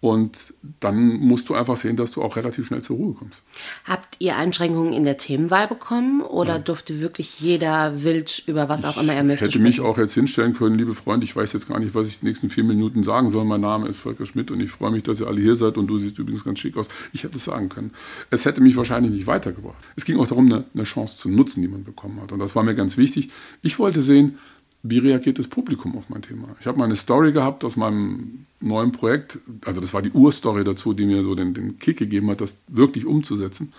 Und 0.00 0.52
dann 0.80 1.20
musst 1.20 1.48
du 1.48 1.54
einfach 1.54 1.76
sehen, 1.76 1.94
dass 1.96 2.10
du 2.10 2.22
auch 2.22 2.34
relativ 2.34 2.66
schnell 2.66 2.82
zur 2.82 2.96
Ruhe 2.96 3.14
kommst. 3.14 3.44
Habt 3.84 4.16
ihr 4.18 4.34
Einschränkungen 4.36 4.92
in 4.92 5.04
der 5.04 5.16
Themenwahl 5.16 5.68
bekommen 5.68 6.22
oder 6.22 6.58
durfte 6.58 7.00
wirklich 7.00 7.38
jeder 7.38 8.02
wild 8.02 8.42
über 8.48 8.68
was 8.68 8.84
auch 8.84 9.00
immer 9.00 9.12
er 9.12 9.22
möchte 9.22 9.44
hätte 9.44 9.60
mich 9.60 9.76
sprechen? 9.76 9.88
auch 9.88 9.98
jetzt 9.98 10.14
hinstellen 10.14 10.54
können, 10.54 10.76
liebe 10.76 10.92
Freunde, 10.94 11.22
ich 11.24 11.36
weiß 11.36 11.52
jetzt 11.52 11.68
gar 11.68 11.78
nicht, 11.78 11.94
was 11.94 12.08
ich 12.08 12.18
die 12.18 12.26
nächsten 12.26 12.50
vier 12.50 12.64
Minuten 12.64 13.04
sagen 13.04 13.30
soll. 13.30 13.44
Mein 13.44 13.60
Name 13.60 13.86
ist 13.86 13.98
Volker 13.98 14.26
Schmidt 14.26 14.50
und 14.50 14.60
ich 14.60 14.70
freue 14.72 14.90
mich, 14.90 15.04
dass 15.04 15.20
ihr 15.20 15.28
alle 15.28 15.40
hier 15.40 15.54
seid 15.54 15.78
und 15.78 15.86
du 15.86 15.96
siehst 15.98 16.18
übrigens 16.18 16.42
ganz 16.42 16.58
schick 16.58 16.76
aus. 16.76 16.88
Ich 17.12 17.22
hätte 17.22 17.36
es 17.36 17.44
sagen 17.44 17.68
können. 17.68 17.92
Es 18.28 18.44
hätte 18.44 18.60
mich 18.60 18.76
wahrscheinlich 18.76 19.12
nicht 19.12 19.28
weitergebracht. 19.28 19.76
Es 19.94 20.04
ging 20.04 20.18
auch 20.18 20.26
darum, 20.26 20.46
eine, 20.46 20.64
eine 20.74 20.82
Chance 20.82 21.16
zu 21.18 21.28
nutzen, 21.28 21.62
die 21.62 21.68
man 21.68 21.84
bekommen 21.84 22.20
hat. 22.20 22.32
Und 22.32 22.40
das 22.40 22.56
war 22.56 22.64
mir 22.64 22.74
ganz 22.74 22.96
wichtig. 22.96 23.30
Ich 23.62 23.78
wollte 23.78 24.02
sehen, 24.02 24.36
wie 24.82 24.98
reagiert 24.98 25.38
das 25.38 25.48
Publikum 25.48 25.96
auf 25.96 26.08
mein 26.08 26.22
Thema. 26.22 26.48
Ich 26.60 26.66
habe 26.66 26.78
mal 26.78 26.86
eine 26.86 26.96
Story 26.96 27.32
gehabt 27.32 27.64
aus 27.64 27.76
meinem 27.76 28.46
neuen 28.60 28.92
Projekt. 28.92 29.38
Also 29.64 29.80
das 29.80 29.94
war 29.94 30.02
die 30.02 30.10
Urstory 30.10 30.64
dazu, 30.64 30.92
die 30.92 31.06
mir 31.06 31.22
so 31.22 31.34
den, 31.34 31.54
den 31.54 31.78
Kick 31.78 31.98
gegeben 31.98 32.30
hat, 32.30 32.40
das 32.40 32.56
wirklich 32.68 33.06
umzusetzen. 33.06 33.72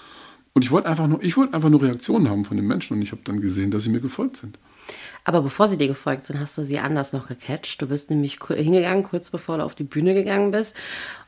Und 0.53 0.63
ich 0.63 0.71
wollte 0.71 0.87
einfach 0.87 1.07
nur, 1.07 1.21
ich 1.23 1.35
wollte 1.35 1.53
einfach 1.53 1.69
nur 1.69 1.81
Reaktionen 1.81 2.29
haben 2.29 2.45
von 2.45 2.57
den 2.57 2.67
Menschen 2.67 2.97
und 2.97 3.03
ich 3.03 3.11
habe 3.11 3.21
dann 3.23 3.41
gesehen, 3.41 3.71
dass 3.71 3.83
sie 3.83 3.89
mir 3.89 3.99
gefolgt 3.99 4.37
sind. 4.37 4.57
Aber 5.25 5.41
bevor 5.41 5.69
sie 5.69 5.77
dir 5.77 5.87
gefolgt 5.87 6.25
sind, 6.25 6.39
hast 6.39 6.57
du 6.57 6.63
sie 6.63 6.79
anders 6.79 7.13
noch 7.13 7.27
gecatcht. 7.27 7.81
Du 7.81 7.87
bist 7.87 8.09
nämlich 8.09 8.39
hingegangen, 8.47 9.03
kurz 9.03 9.29
bevor 9.29 9.57
du 9.57 9.63
auf 9.63 9.73
die 9.73 9.85
Bühne 9.85 10.13
gegangen 10.13 10.51
bist 10.51 10.75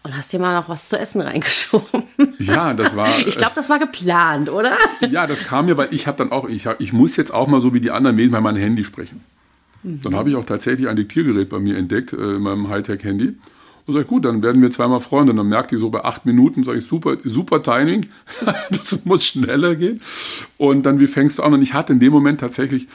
und 0.04 0.16
hast 0.16 0.34
dir 0.34 0.40
mal 0.40 0.54
noch 0.54 0.68
was 0.68 0.90
zu 0.90 1.00
essen 1.00 1.22
reingeschoben. 1.22 2.04
Ja, 2.40 2.74
das 2.74 2.96
war. 2.96 3.08
Ich 3.26 3.38
glaube, 3.38 3.54
das 3.56 3.70
war 3.70 3.80
geplant, 3.80 4.50
oder? 4.50 4.78
Ja, 5.10 5.28
das 5.28 5.44
kam 5.44 5.66
mir, 5.66 5.78
weil 5.78 5.94
ich 5.94 6.08
habe 6.08 6.18
dann 6.18 6.32
auch, 6.32 6.48
ich, 6.48 6.68
hab, 6.68 6.80
ich 6.82 6.94
muss 6.94 7.16
jetzt 7.16 7.34
auch 7.34 7.48
mal 7.48 7.62
so 7.62 7.74
wie 7.74 7.80
die 7.80 7.92
anderen 7.92 8.16
Medien 8.16 8.32
bei 8.32 8.42
meinem 8.42 8.62
Handy 8.62 8.84
sprechen. 8.84 9.24
Dann 9.86 10.16
habe 10.16 10.30
ich 10.30 10.36
auch 10.36 10.46
tatsächlich 10.46 10.88
ein 10.88 10.96
Diktiergerät 10.96 11.50
bei 11.50 11.60
mir 11.60 11.78
entdeckt, 11.78 12.14
äh, 12.14 12.36
in 12.36 12.42
meinem 12.42 12.70
Hightech-Handy. 12.70 13.36
Und 13.88 13.94
sage 13.94 14.04
ich, 14.04 14.08
gut, 14.08 14.26
dann 14.26 14.42
werden 14.42 14.64
wir 14.64 14.72
zweimal 14.72 15.00
Freunde. 15.00 15.32
Und 15.32 15.38
dann 15.38 15.48
merkt 15.48 15.72
ich 15.72 15.80
so 15.80 15.92
bei 15.92 16.04
acht 16.04 16.26
Minuten, 16.26 16.64
sage 16.64 16.80
ich, 16.80 16.86
super, 16.86 17.18
super 17.24 17.62
Timing, 17.62 18.08
das 18.72 19.06
muss 19.06 19.26
schneller 19.26 19.76
gehen. 19.76 20.02
Und 20.58 20.88
dann, 20.88 21.00
wie 21.00 21.08
fängst 21.08 21.38
du 21.38 21.44
an? 21.44 21.54
Und 21.54 21.62
ich 21.62 21.76
hatte 21.76 21.94
in 21.94 22.00
dem 22.00 22.12
Moment 22.12 22.40
tatsächlich 22.40 22.88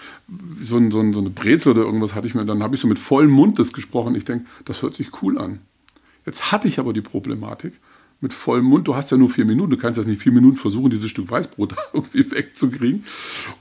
so, 0.52 0.78
ein, 0.78 0.90
so, 0.90 0.98
ein, 0.98 1.12
so 1.12 1.20
eine 1.20 1.31
Brezel 1.31 1.72
oder 1.72 1.82
irgendwas 1.82 2.14
hatte 2.16 2.26
ich 2.26 2.34
mir, 2.34 2.44
dann 2.44 2.62
habe 2.62 2.75
ich 2.75 2.81
so 2.81 2.88
mit 2.88 2.98
vollem 2.98 3.31
Mund 3.31 3.60
das 3.60 3.72
gesprochen. 3.72 4.16
Ich 4.16 4.25
denke, 4.25 4.46
das 4.64 4.82
hört 4.82 4.94
sich 4.94 5.22
cool 5.22 5.38
an. 5.38 5.60
Jetzt 6.26 6.50
hatte 6.50 6.66
ich 6.66 6.81
aber 6.81 6.92
die 6.92 7.00
Problematik, 7.00 7.75
mit 8.20 8.32
vollem 8.32 8.67
Mund, 8.67 8.87
du 8.87 8.94
hast 8.94 9.11
ja 9.11 9.17
nur 9.17 9.31
vier 9.31 9.44
Minuten, 9.44 9.70
du 9.70 9.76
kannst 9.76 9.96
jetzt 9.96 10.06
nicht 10.06 10.20
vier 10.20 10.32
Minuten 10.32 10.56
versuchen, 10.56 10.90
dieses 10.90 11.11
Stück 11.11 11.31
Weißbrot 11.31 11.75
irgendwie 11.93 12.31
wegzukriegen. 12.31 13.05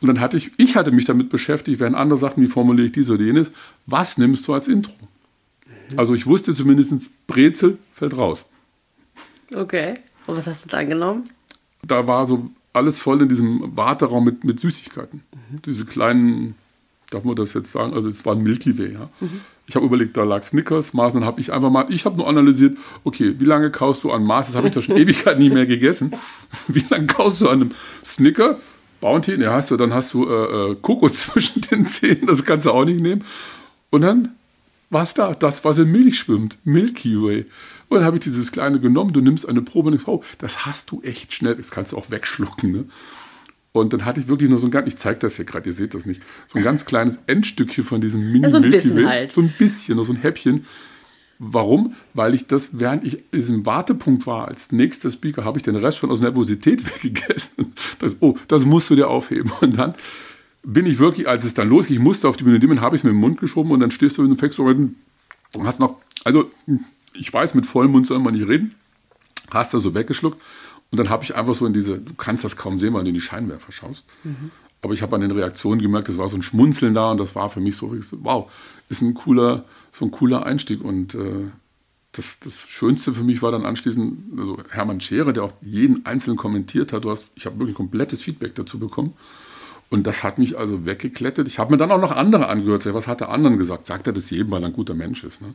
Und 0.02 0.08
dann 0.08 0.20
hatte 0.20 0.38
ich, 0.38 0.52
ich 0.58 0.76
hatte 0.76 0.92
mich 0.92 1.06
damit 1.06 1.30
beschäftigt, 1.30 1.80
während 1.80 1.96
andere 1.96 2.20
sagten, 2.20 2.42
wie 2.42 2.48
formuliere 2.48 2.88
ich 2.88 2.92
dies 2.92 3.10
oder 3.10 3.24
jenes, 3.24 3.52
was 3.86 4.18
nimmst 4.18 4.48
du 4.48 4.54
als 4.54 4.68
Intro? 4.68 4.94
Also 5.96 6.14
ich 6.14 6.26
wusste 6.26 6.54
zumindest, 6.54 7.10
Brezel 7.28 7.78
fällt 7.92 8.18
raus. 8.18 8.48
Okay. 9.54 9.96
Und 10.28 10.38
was 10.38 10.48
hast 10.48 10.66
du 10.66 10.70
dann 10.70 10.90
genommen? 10.90 11.30
Da 11.82 12.08
war 12.08 12.26
so 12.26 12.52
alles 12.74 13.02
voll 13.02 13.22
in 13.22 13.30
diesem 13.30 13.76
Warteraum 13.76 14.24
mit, 14.24 14.44
mit 14.44 14.60
Süßigkeiten. 14.60 15.24
Diese 15.66 15.86
kleinen, 15.86 16.56
darf 17.10 17.24
man 17.24 17.36
das 17.36 17.54
jetzt 17.54 17.72
sagen, 17.72 17.94
also 17.94 18.10
es 18.10 18.26
war 18.26 18.36
ein 18.36 18.44
Milky 18.44 18.78
Way. 18.78 18.94
Ja? 18.94 19.10
Ich 19.68 19.76
habe 19.76 19.86
überlegt, 19.86 20.18
da 20.18 20.24
lag 20.24 20.44
Snickers, 20.44 20.94
Mars, 20.94 21.14
dann 21.14 21.26
habe 21.26 21.42
ich 21.42 21.52
einfach 21.52 21.70
mal, 21.70 21.86
ich 21.90 22.06
habe 22.06 22.18
nur 22.18 22.28
analysiert, 22.28 22.78
okay, 23.04 23.36
wie 23.38 23.46
lange 23.46 23.72
kaust 23.72 24.04
du 24.04 24.12
an 24.12 24.24
Mars? 24.24 24.48
Das 24.48 24.56
habe 24.56 24.68
ich 24.68 24.74
doch 24.74 24.82
schon 24.82 24.98
Ewigkeit 24.98 25.40
nicht 25.40 25.54
mehr 25.54 25.66
gegessen. 25.66 26.14
Wie 26.68 26.84
lange 26.90 27.08
kaust 27.08 27.42
du 27.42 27.50
an 27.50 27.62
einem 27.62 27.72
Snicker? 28.04 28.60
Bounty, 29.02 29.38
ne, 29.38 29.50
hast 29.52 29.72
du, 29.72 29.78
dann 29.78 29.94
hast 29.94 30.14
du 30.14 30.28
äh, 30.28 30.72
äh, 30.72 30.76
Kokos 30.82 31.18
zwischen 31.20 31.62
den 31.62 31.86
Zähnen, 31.86 32.28
das 32.28 32.44
kannst 32.44 32.66
du 32.66 32.72
auch 32.72 32.86
nicht 32.86 33.00
nehmen. 33.00 33.24
Und 33.92 34.02
dann 34.02 34.36
was 34.90 35.14
da? 35.14 35.34
Das, 35.34 35.64
was 35.64 35.78
in 35.78 35.92
Milch 35.92 36.20
schwimmt. 36.20 36.58
Milky 36.64 37.22
Way. 37.22 37.46
Und 37.90 37.98
dann 37.98 38.06
habe 38.06 38.18
ich 38.18 38.24
dieses 38.24 38.52
kleine 38.52 38.80
genommen, 38.80 39.14
du 39.14 39.22
nimmst 39.22 39.48
eine 39.48 39.62
Probe 39.62 39.88
und 39.88 39.94
denkst, 39.94 40.08
oh, 40.08 40.24
das 40.40 40.66
hast 40.66 40.92
du 40.92 41.02
echt 41.02 41.34
schnell. 41.34 41.56
Das 41.56 41.72
kannst 41.72 41.92
du 41.92 41.98
auch 41.98 42.10
wegschlucken. 42.10 42.72
Ne? 42.72 42.86
Und 43.72 43.94
dann 43.94 44.04
hatte 44.06 44.20
ich 44.20 44.28
wirklich 44.28 44.50
nur 44.50 44.60
so 44.60 44.68
ein 44.68 44.72
ganz, 44.72 44.88
ich 44.88 44.98
zeige 44.98 45.20
das 45.20 45.36
hier 45.36 45.46
gerade, 45.46 45.70
ihr 45.70 45.74
seht 45.74 45.94
das 45.94 46.06
nicht, 46.06 46.22
so 46.48 46.58
ein 46.58 46.64
ganz 46.64 46.86
kleines 46.86 47.20
Endstückchen 47.28 47.84
von 47.84 48.02
diesem 48.02 48.32
Mini 48.32 48.46
Ja, 48.46 48.50
so 48.50 48.58
ein 48.58 48.64
Milky 48.64 48.78
bisschen 48.78 48.96
Way. 48.98 49.06
halt. 49.06 49.32
So 49.32 49.42
ein 49.42 49.54
bisschen, 49.58 49.96
nur 49.96 50.06
so 50.06 50.14
ein 50.14 50.18
Häppchen. 50.18 50.66
Warum? 51.38 51.94
Weil 52.14 52.34
ich 52.34 52.48
das, 52.48 52.80
während 52.80 53.06
ich 53.06 53.20
in 53.32 53.40
diesem 53.40 53.66
Wartepunkt 53.66 54.28
war, 54.28 54.48
als 54.48 54.72
nächster 54.72 55.10
Speaker, 55.10 55.46
habe 55.46 55.58
ich 55.58 55.64
den 55.64 55.76
Rest 55.76 56.00
schon 56.00 56.12
aus 56.12 56.20
Nervosität 56.20 56.86
weggegessen. 57.04 57.74
Das, 58.00 58.18
oh, 58.20 58.36
das 58.48 58.66
musst 58.66 58.90
du 58.90 58.96
dir 58.96 59.08
aufheben. 59.08 59.52
Und 59.62 59.78
dann 59.78 59.94
bin 60.64 60.86
ich 60.86 61.00
wirklich, 61.00 61.28
als 61.28 61.46
es 61.46 61.54
dann 61.54 61.70
losging, 61.70 61.98
ich 61.98 62.04
musste 62.04 62.28
auf 62.28 62.38
die 62.38 62.44
Bühne 62.44 62.60
nehmen, 62.60 62.82
habe 62.82 62.96
ich 62.96 63.02
es 63.02 63.04
mir 63.04 63.12
im 63.12 63.18
Mund 63.18 63.40
geschoben 63.40 63.72
und 63.72 63.80
dann 63.80 63.92
stehst 63.92 64.18
du 64.18 64.24
und 64.24 64.36
fängst 64.36 64.58
du 64.58 64.68
und 64.68 64.96
hast 65.64 65.80
noch, 65.80 65.96
also 66.26 66.52
ich 67.14 67.32
weiß, 67.32 67.56
mit 67.56 67.66
vollem 67.66 67.92
Mund 67.92 68.06
soll 68.06 68.20
man 68.20 68.34
nicht 68.34 68.48
reden, 68.48 68.76
hast 69.52 69.74
da 69.74 69.80
so 69.80 69.94
weggeschluckt 69.94 70.42
und 70.92 70.98
dann 70.98 71.10
habe 71.10 71.24
ich 71.24 71.36
einfach 71.36 71.54
so 71.54 71.66
in 71.66 71.74
diese, 71.74 72.00
du 72.00 72.14
kannst 72.16 72.44
das 72.44 72.58
kaum 72.58 72.80
sehen, 72.80 72.94
weil 72.94 73.04
du 73.04 73.10
in 73.10 73.16
die 73.16 73.22
Scheinwerfer 73.22 73.72
schaust. 73.72 74.06
Aber 74.82 74.94
ich 74.94 75.02
habe 75.02 75.16
an 75.16 75.22
den 75.22 75.32
Reaktionen 75.32 75.82
gemerkt, 75.82 76.10
es 76.10 76.18
war 76.18 76.30
so 76.30 76.38
ein 76.38 76.42
Schmunzeln 76.42 76.94
da 76.94 77.12
und 77.12 77.20
das 77.20 77.36
war 77.36 77.50
für 77.50 77.60
mich 77.60 77.76
so, 77.76 77.96
wow, 78.12 78.50
ist 78.88 79.02
ein 79.02 79.14
cooler, 79.14 79.66
so 79.92 80.06
ein 80.06 80.12
cooler 80.12 80.46
Einstieg 80.46 80.82
und 80.84 81.16
äh, 81.16 81.50
das, 82.12 82.40
das 82.40 82.68
Schönste 82.68 83.14
für 83.14 83.24
mich 83.24 83.42
war 83.42 83.52
dann 83.52 83.66
anschließend, 83.66 84.40
also 84.40 84.58
Hermann 84.70 85.00
Scherer, 85.00 85.32
der 85.32 85.44
auch 85.44 85.54
jeden 85.62 86.06
einzelnen 86.06 86.38
kommentiert 86.38 86.92
hat. 86.92 87.04
Du 87.04 87.12
hast, 87.12 87.32
ich 87.36 87.46
habe 87.46 87.60
wirklich 87.60 87.76
komplettes 87.76 88.22
Feedback 88.22 88.56
dazu 88.56 88.80
bekommen. 88.80 89.14
Und 89.92 90.06
das 90.06 90.24
hat 90.24 90.38
mich 90.38 90.58
also 90.58 90.86
weggeklettet. 90.86 91.48
Ich 91.48 91.60
habe 91.60 91.72
mir 91.72 91.78
dann 91.78 91.92
auch 91.92 92.02
noch 92.02 92.12
andere 92.12 92.48
angehört. 92.48 92.92
Was 92.94 93.08
hat 93.08 93.22
der 93.22 93.30
anderen 93.30 93.58
gesagt? 93.58 93.88
Sagt 93.88 94.08
er 94.08 94.14
das 94.14 94.30
jedem, 94.30 94.52
weil 94.52 94.64
er 94.64 94.68
ein 94.68 94.74
guter 94.74 94.94
Mensch 94.94 95.24
ist. 95.24 95.42
Ne? 95.42 95.54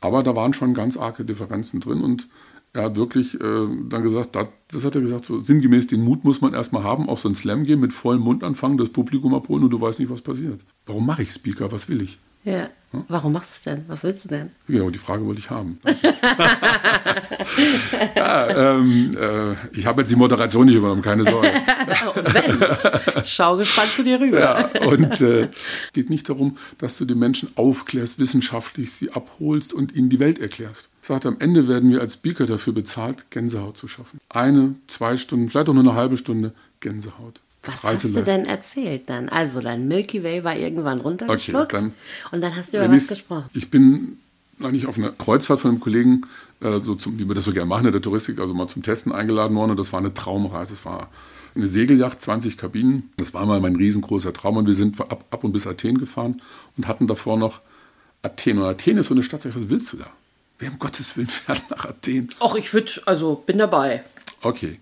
Aber 0.00 0.22
da 0.22 0.34
waren 0.34 0.52
schon 0.52 0.74
ganz 0.74 0.96
arge 0.96 1.24
Differenzen 1.24 1.80
drin. 1.80 2.02
Und 2.02 2.28
er 2.72 2.84
hat 2.84 2.96
wirklich 2.96 3.34
äh, 3.40 3.66
dann 3.88 4.02
gesagt, 4.02 4.36
das, 4.36 4.48
das, 4.68 4.84
hat 4.84 4.94
er 4.94 5.00
gesagt, 5.00 5.26
so 5.26 5.40
sinngemäß, 5.40 5.86
den 5.86 6.02
Mut 6.02 6.24
muss 6.24 6.40
man 6.40 6.52
erstmal 6.52 6.84
haben, 6.84 7.08
auf 7.08 7.20
so 7.20 7.28
einen 7.28 7.34
Slam 7.34 7.64
gehen, 7.64 7.80
mit 7.80 7.92
vollem 7.92 8.22
Mund 8.22 8.44
anfangen, 8.44 8.76
das 8.76 8.90
Publikum 8.90 9.34
abholen 9.34 9.64
und 9.64 9.70
du 9.70 9.80
weißt 9.80 10.00
nicht, 10.00 10.10
was 10.10 10.20
passiert. 10.20 10.60
Warum 10.84 11.06
mache 11.06 11.22
ich 11.22 11.30
Speaker? 11.30 11.72
Was 11.72 11.88
will 11.88 12.02
ich? 12.02 12.18
Ja. 12.46 12.68
Hm? 12.92 13.04
Warum 13.08 13.32
machst 13.32 13.50
du 13.50 13.54
es 13.56 13.62
denn? 13.64 13.84
Was 13.88 14.04
willst 14.04 14.24
du 14.24 14.28
denn? 14.28 14.50
Genau, 14.68 14.88
die 14.88 15.00
Frage 15.00 15.26
wollte 15.26 15.40
ich 15.40 15.50
haben. 15.50 15.80
ja, 18.14 18.76
ähm, 18.76 19.10
äh, 19.20 19.54
ich 19.76 19.84
habe 19.84 20.02
jetzt 20.02 20.12
die 20.12 20.16
Moderation 20.16 20.66
nicht 20.66 20.76
übernommen, 20.76 21.02
keine 21.02 21.24
Sorge. 21.24 21.48
Wenn. 22.14 23.24
Schau 23.24 23.56
gespannt 23.56 23.88
zu 23.88 24.04
dir 24.04 24.20
rüber. 24.20 24.38
Ja, 24.38 24.68
und 24.86 25.20
äh, 25.20 25.48
geht 25.92 26.08
nicht 26.08 26.28
darum, 26.28 26.56
dass 26.78 26.96
du 26.96 27.04
die 27.04 27.16
Menschen 27.16 27.48
aufklärst, 27.56 28.20
wissenschaftlich 28.20 28.92
sie 28.92 29.10
abholst 29.10 29.74
und 29.74 29.92
ihnen 29.92 30.08
die 30.08 30.20
Welt 30.20 30.38
erklärst. 30.38 30.88
Sagt, 31.02 31.26
am 31.26 31.38
Ende 31.40 31.66
werden 31.66 31.90
wir 31.90 32.00
als 32.00 32.14
Speaker 32.14 32.46
dafür 32.46 32.72
bezahlt, 32.72 33.28
Gänsehaut 33.30 33.76
zu 33.76 33.88
schaffen. 33.88 34.20
Eine, 34.28 34.76
zwei 34.86 35.16
Stunden, 35.16 35.50
vielleicht 35.50 35.68
auch 35.68 35.74
nur 35.74 35.82
eine 35.82 35.94
halbe 35.94 36.16
Stunde 36.16 36.52
Gänsehaut. 36.78 37.40
Was 37.66 37.82
hast 37.82 38.04
du 38.04 38.22
denn 38.22 38.44
erzählt 38.44 39.08
dann? 39.08 39.28
Also 39.28 39.60
dein 39.60 39.88
Milky 39.88 40.22
Way 40.22 40.44
war 40.44 40.56
irgendwann 40.56 41.00
runtergeschluckt 41.00 41.74
okay, 41.74 41.82
dann, 41.82 41.94
und 42.32 42.40
dann 42.40 42.56
hast 42.56 42.72
du 42.72 42.78
über 42.78 42.92
was 42.92 43.08
gesprochen. 43.08 43.50
Ich 43.54 43.70
bin 43.70 44.18
eigentlich 44.60 44.86
auf 44.86 44.96
einer 44.96 45.12
Kreuzfahrt 45.12 45.60
von 45.60 45.72
einem 45.72 45.80
Kollegen, 45.80 46.22
äh, 46.60 46.80
so 46.80 46.94
zum, 46.94 47.18
wie 47.18 47.28
wir 47.28 47.34
das 47.34 47.44
so 47.44 47.52
gerne 47.52 47.68
machen 47.68 47.86
in 47.86 47.92
der 47.92 48.02
Touristik, 48.02 48.38
also 48.38 48.54
mal 48.54 48.68
zum 48.68 48.82
Testen 48.82 49.12
eingeladen 49.12 49.56
worden 49.56 49.72
und 49.72 49.76
das 49.78 49.92
war 49.92 50.00
eine 50.00 50.14
Traumreise. 50.14 50.74
Es 50.74 50.84
war 50.84 51.10
eine 51.54 51.68
Segelyacht, 51.68 52.20
20 52.20 52.56
Kabinen. 52.56 53.10
Das 53.16 53.34
war 53.34 53.46
mal 53.46 53.60
mein 53.60 53.76
riesengroßer 53.76 54.32
Traum 54.32 54.56
und 54.58 54.66
wir 54.66 54.74
sind 54.74 55.00
ab, 55.00 55.24
ab 55.30 55.44
und 55.44 55.52
bis 55.52 55.66
Athen 55.66 55.98
gefahren 55.98 56.42
und 56.76 56.86
hatten 56.86 57.06
davor 57.06 57.38
noch 57.38 57.60
Athen. 58.22 58.58
Und 58.58 58.64
Athen 58.64 58.98
ist 58.98 59.08
so 59.08 59.14
eine 59.14 59.22
Stadt, 59.22 59.44
was 59.44 59.70
willst 59.70 59.92
du 59.92 59.98
da? 59.98 60.10
Wer 60.58 60.70
um 60.70 60.78
Gottes 60.78 61.16
Willen 61.16 61.28
fährt 61.28 61.62
nach 61.70 61.84
Athen? 61.86 62.28
Ach, 62.40 62.54
ich 62.54 62.72
würde, 62.72 62.92
also 63.06 63.42
bin 63.46 63.58
dabei. 63.58 64.04
Okay. 64.42 64.78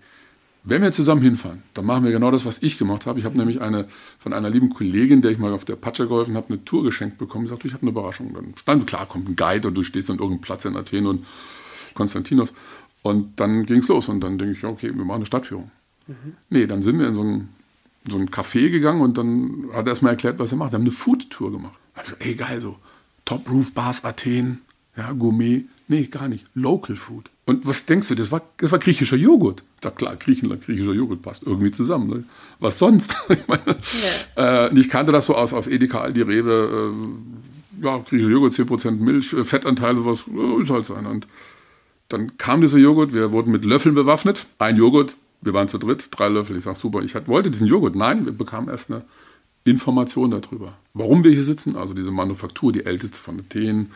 Wenn 0.67 0.81
wir 0.81 0.91
zusammen 0.91 1.21
hinfahren, 1.21 1.61
dann 1.75 1.85
machen 1.85 2.03
wir 2.03 2.11
genau 2.11 2.31
das, 2.31 2.43
was 2.43 2.63
ich 2.63 2.79
gemacht 2.79 3.05
habe. 3.05 3.19
Ich 3.19 3.25
habe 3.25 3.37
nämlich 3.37 3.61
eine, 3.61 3.87
von 4.17 4.33
einer 4.33 4.49
lieben 4.49 4.69
Kollegin, 4.69 5.21
der 5.21 5.29
ich 5.29 5.37
mal 5.37 5.53
auf 5.53 5.63
der 5.63 5.75
Patsche 5.75 6.07
geholfen 6.07 6.35
habe, 6.35 6.49
eine 6.49 6.65
Tour 6.65 6.83
geschenkt 6.83 7.19
bekommen. 7.19 7.45
Ich 7.45 7.51
sagte, 7.51 7.67
ich 7.67 7.73
habe 7.73 7.83
eine 7.83 7.91
Überraschung. 7.91 8.33
Dann 8.33 8.55
stand, 8.57 8.87
klar, 8.87 9.05
kommt 9.05 9.29
ein 9.29 9.35
Guide 9.35 9.67
und 9.67 9.75
du 9.75 9.83
stehst 9.83 10.09
an 10.09 10.17
irgendeinem 10.17 10.41
Platz 10.41 10.65
in 10.65 10.75
Athen 10.75 11.05
und 11.05 11.23
Konstantinos. 11.93 12.53
Und 13.03 13.39
dann 13.39 13.67
ging 13.67 13.77
es 13.77 13.87
los. 13.87 14.09
Und 14.09 14.21
dann 14.21 14.39
denke 14.39 14.53
ich, 14.57 14.63
okay, 14.63 14.87
wir 14.87 15.05
machen 15.05 15.17
eine 15.17 15.25
Stadtführung. 15.27 15.69
Mhm. 16.07 16.33
Nee, 16.49 16.65
dann 16.65 16.81
sind 16.81 16.97
wir 16.97 17.07
in 17.07 17.13
so 17.13 17.23
ein, 17.23 17.49
so 18.09 18.17
ein 18.17 18.29
Café 18.31 18.71
gegangen 18.71 19.01
und 19.01 19.19
dann 19.19 19.67
hat 19.71 19.85
er 19.85 19.89
erstmal 19.89 20.13
erklärt, 20.13 20.39
was 20.39 20.51
er 20.51 20.57
macht. 20.57 20.71
Wir 20.71 20.77
haben 20.77 20.83
eine 20.83 20.91
Food-Tour 20.91 21.51
gemacht. 21.51 21.79
Also, 21.93 22.15
ey, 22.17 22.33
geil, 22.33 22.59
so 22.59 22.77
Top 23.23 23.49
Roof 23.51 23.73
Bars 23.73 24.03
Athen, 24.03 24.61
ja, 24.97 25.11
Gourmet. 25.11 25.65
Nee, 25.87 26.05
gar 26.05 26.27
nicht. 26.27 26.45
Local 26.55 26.95
Food. 26.95 27.29
Und 27.47 27.67
was 27.67 27.85
denkst 27.85 28.07
du, 28.07 28.15
das 28.15 28.31
war, 28.31 28.41
das 28.57 28.71
war 28.71 28.79
griechischer 28.79 29.17
Joghurt. 29.17 29.63
Da 29.81 29.91
klar, 29.91 30.15
Griechenland, 30.15 30.65
griechischer 30.65 30.93
Joghurt 30.93 31.21
passt 31.21 31.43
irgendwie 31.45 31.69
zusammen. 31.69 32.09
Ne? 32.09 32.23
Was 32.59 32.79
sonst? 32.79 33.15
ich, 33.29 33.47
meine, 33.47 33.77
ja. 34.35 34.67
äh, 34.67 34.79
ich 34.79 34.89
kannte 34.89 35.11
das 35.11 35.27
so 35.27 35.35
aus, 35.35 35.53
aus 35.53 35.67
Edeka, 35.67 36.01
Aldi, 36.01 36.23
Rewe, 36.23 36.93
äh, 37.81 37.85
ja, 37.85 37.97
griechischer 37.99 38.31
Joghurt, 38.31 38.53
10% 38.53 38.91
Milch, 38.91 39.33
äh, 39.33 39.43
Fettanteile, 39.43 40.03
was 40.05 40.25
äh, 40.27 40.61
ist 40.61 40.71
halt 40.71 40.85
sein. 40.85 41.05
Und 41.05 41.27
dann 42.09 42.35
kam 42.37 42.61
dieser 42.61 42.79
Joghurt, 42.79 43.13
wir 43.13 43.31
wurden 43.31 43.51
mit 43.51 43.63
Löffeln 43.63 43.93
bewaffnet. 43.93 44.47
Ein 44.57 44.77
Joghurt, 44.77 45.15
wir 45.41 45.53
waren 45.53 45.67
zu 45.67 45.77
dritt, 45.77 46.07
drei 46.11 46.29
Löffel. 46.29 46.57
Ich 46.57 46.63
sage, 46.63 46.79
super, 46.79 47.03
ich 47.03 47.13
wollte 47.27 47.51
diesen 47.51 47.67
Joghurt. 47.67 47.95
Nein, 47.95 48.25
wir 48.25 48.33
bekamen 48.33 48.69
erst 48.69 48.89
eine 48.89 49.03
Information 49.65 50.31
darüber. 50.31 50.73
Warum 50.95 51.23
wir 51.23 51.31
hier 51.31 51.43
sitzen, 51.43 51.75
also 51.75 51.93
diese 51.93 52.11
Manufaktur, 52.11 52.71
die 52.71 52.85
älteste 52.85 53.17
von 53.17 53.39
Athen, 53.39 53.91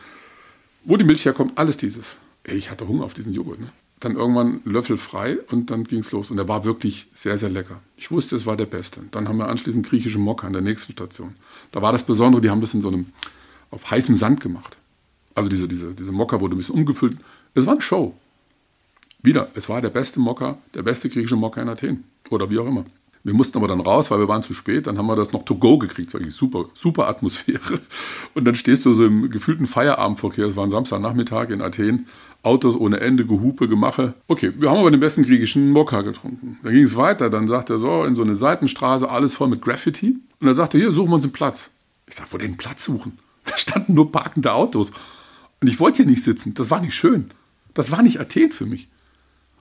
wo 0.84 0.96
die 0.96 1.04
Milch 1.04 1.24
herkommt, 1.24 1.58
alles 1.58 1.76
dieses 1.76 2.18
ey, 2.44 2.56
ich 2.56 2.70
hatte 2.70 2.88
Hunger 2.88 3.04
auf 3.04 3.14
diesen 3.14 3.32
Joghurt. 3.32 3.60
Ne? 3.60 3.72
Dann 4.00 4.16
irgendwann 4.16 4.60
Löffel 4.64 4.96
frei 4.96 5.38
und 5.50 5.70
dann 5.70 5.84
ging 5.84 6.00
es 6.00 6.12
los. 6.12 6.30
Und 6.30 6.38
der 6.38 6.48
war 6.48 6.64
wirklich 6.64 7.08
sehr, 7.14 7.36
sehr 7.36 7.50
lecker. 7.50 7.80
Ich 7.96 8.10
wusste, 8.10 8.36
es 8.36 8.46
war 8.46 8.56
der 8.56 8.66
beste. 8.66 9.02
Dann 9.10 9.28
haben 9.28 9.38
wir 9.38 9.48
anschließend 9.48 9.86
griechische 9.86 10.18
Mokka 10.18 10.46
an 10.46 10.52
der 10.52 10.62
nächsten 10.62 10.92
Station. 10.92 11.34
Da 11.72 11.82
war 11.82 11.92
das 11.92 12.04
Besondere, 12.04 12.40
die 12.40 12.50
haben 12.50 12.60
das 12.60 12.74
in 12.74 12.80
so 12.80 12.88
einem, 12.88 13.06
auf 13.70 13.90
heißem 13.90 14.14
Sand 14.14 14.40
gemacht. 14.40 14.76
Also 15.34 15.48
diese, 15.48 15.68
diese, 15.68 15.94
diese 15.94 16.12
Mokka 16.12 16.40
wurde 16.40 16.56
ein 16.56 16.58
bisschen 16.58 16.74
umgefüllt. 16.74 17.18
Es 17.54 17.66
war 17.66 17.74
eine 17.74 17.82
Show. 17.82 18.14
Wieder, 19.22 19.50
es 19.54 19.68
war 19.68 19.82
der 19.82 19.90
beste 19.90 20.18
Mokka, 20.18 20.56
der 20.74 20.82
beste 20.82 21.10
griechische 21.10 21.36
Mokka 21.36 21.60
in 21.60 21.68
Athen. 21.68 22.04
Oder 22.30 22.50
wie 22.50 22.58
auch 22.58 22.66
immer. 22.66 22.84
Wir 23.22 23.34
mussten 23.34 23.58
aber 23.58 23.68
dann 23.68 23.80
raus, 23.80 24.10
weil 24.10 24.18
wir 24.18 24.28
waren 24.28 24.42
zu 24.42 24.54
spät. 24.54 24.86
Dann 24.86 24.96
haben 24.96 25.06
wir 25.06 25.16
das 25.16 25.32
noch 25.32 25.44
to 25.44 25.54
go 25.54 25.76
gekriegt. 25.76 26.14
Das 26.14 26.22
war 26.22 26.30
super, 26.30 26.64
super 26.72 27.08
Atmosphäre. 27.08 27.80
Und 28.34 28.44
dann 28.46 28.54
stehst 28.54 28.86
du 28.86 28.94
so 28.94 29.04
im 29.04 29.30
gefühlten 29.30 29.66
Feierabendverkehr. 29.66 30.46
Es 30.46 30.56
war 30.56 30.64
ein 30.64 30.70
Samstagnachmittag 30.70 31.50
in 31.50 31.60
Athen. 31.60 32.06
Autos 32.42 32.74
ohne 32.76 33.00
Ende, 33.00 33.26
Gehupe, 33.26 33.68
Gemache. 33.68 34.14
Okay, 34.26 34.52
wir 34.56 34.70
haben 34.70 34.78
aber 34.78 34.90
den 34.90 35.00
besten 35.00 35.24
griechischen 35.24 35.70
Mokka 35.70 36.00
getrunken. 36.00 36.58
Dann 36.62 36.72
ging 36.72 36.84
es 36.84 36.96
weiter. 36.96 37.28
Dann 37.28 37.46
sagt 37.46 37.68
er 37.68 37.78
so, 37.78 38.04
in 38.04 38.16
so 38.16 38.22
eine 38.22 38.36
Seitenstraße, 38.36 39.10
alles 39.10 39.34
voll 39.34 39.48
mit 39.48 39.60
Graffiti. 39.60 40.18
Und 40.40 40.46
dann 40.46 40.54
sagt 40.54 40.72
er, 40.72 40.80
hier, 40.80 40.92
suchen 40.92 41.10
wir 41.10 41.16
uns 41.16 41.24
einen 41.24 41.34
Platz. 41.34 41.70
Ich 42.06 42.14
sag, 42.14 42.32
wo 42.32 42.38
den 42.38 42.56
Platz 42.56 42.84
suchen? 42.84 43.18
Da 43.44 43.56
standen 43.56 43.94
nur 43.94 44.12
parkende 44.12 44.52
Autos. 44.52 44.92
Und 45.60 45.68
ich 45.68 45.80
wollte 45.80 45.98
hier 45.98 46.06
nicht 46.06 46.22
sitzen. 46.22 46.54
Das 46.54 46.70
war 46.70 46.80
nicht 46.80 46.94
schön. 46.94 47.30
Das 47.74 47.90
war 47.90 48.02
nicht 48.02 48.20
Athen 48.20 48.52
für 48.52 48.66
mich. 48.66 48.88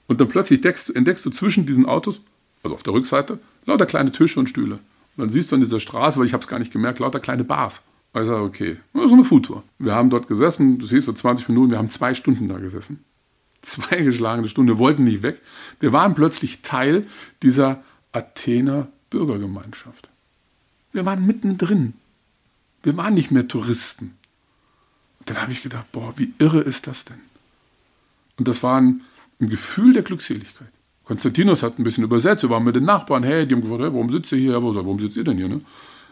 Und 0.08 0.20
dann 0.22 0.28
plötzlich 0.28 0.58
entdeckst, 0.58 0.96
entdeckst 0.96 1.26
du 1.26 1.30
zwischen 1.30 1.66
diesen 1.66 1.86
Autos, 1.86 2.22
also 2.64 2.76
auf 2.76 2.84
der 2.84 2.94
Rückseite, 2.94 3.40
lauter 3.66 3.86
kleine 3.86 4.12
Tische 4.12 4.40
und 4.40 4.50
Stühle. 4.50 4.76
Und 4.76 5.24
dann 5.24 5.30
siehst 5.30 5.52
du 5.52 5.56
an 5.56 5.62
dieser 5.62 5.80
Straße, 5.80 6.20
weil 6.20 6.26
ich 6.26 6.34
habe 6.34 6.42
es 6.42 6.48
gar 6.48 6.60
nicht 6.60 6.72
gemerkt, 6.72 7.00
lauter 7.00 7.20
kleine 7.20 7.44
Bars. 7.44 7.82
Sage, 8.14 8.42
okay, 8.42 8.78
das 8.94 9.06
ist 9.06 9.14
eine 9.14 9.24
Foodtour. 9.24 9.64
Wir 9.78 9.94
haben 9.94 10.10
dort 10.10 10.28
gesessen, 10.28 10.80
du 10.80 10.86
siehst 10.86 11.06
so 11.06 11.14
20 11.14 11.48
Minuten, 11.50 11.72
wir 11.72 11.78
haben 11.78 11.90
zwei 11.90 12.14
Stunden 12.14 12.50
da 12.50 12.58
gesessen. 12.58 13.04
Zwei 13.62 14.02
geschlagene 14.02 14.48
Stunden, 14.48 14.72
wir 14.72 14.78
wollten 14.78 15.04
nicht 15.04 15.22
weg. 15.22 15.42
Wir 15.80 15.94
waren 15.94 16.16
plötzlich 16.16 16.62
Teil 16.62 17.06
dieser 17.44 17.84
Athener 18.12 18.88
Bürgergemeinschaft. 19.10 20.10
Wir 20.92 21.06
waren 21.06 21.26
mittendrin. 21.26 21.94
Wir 22.84 22.96
waren 22.98 23.14
nicht 23.14 23.32
mehr 23.32 23.48
Touristen. 23.48 24.16
Und 25.20 25.30
dann 25.30 25.42
habe 25.42 25.52
ich 25.52 25.62
gedacht, 25.62 25.92
boah, 25.92 26.14
wie 26.18 26.34
irre 26.40 26.62
ist 26.62 26.88
das 26.88 27.06
denn? 27.06 27.20
Und 28.38 28.48
das 28.48 28.64
war 28.64 28.80
ein, 28.80 29.02
ein 29.40 29.50
Gefühl 29.50 29.94
der 29.94 30.04
Glückseligkeit. 30.04 30.70
Konstantinos 31.10 31.64
hat 31.64 31.80
ein 31.80 31.84
bisschen 31.84 32.04
übersetzt. 32.04 32.44
Wir 32.44 32.52
waren 32.52 32.64
mit 32.64 32.76
den 32.76 32.84
Nachbarn. 32.84 33.24
Hey, 33.24 33.48
die 33.48 33.56
haben 33.56 33.62
gefragt, 33.62 33.82
hey, 33.82 33.92
warum 33.92 34.10
sitzt 34.10 34.32
ihr 34.32 34.38
hier? 34.38 34.62
Warum 34.62 35.00
sitzt 35.00 35.18
ihr 35.18 35.24
denn 35.24 35.38
hier? 35.38 35.50
Ne? 35.50 35.62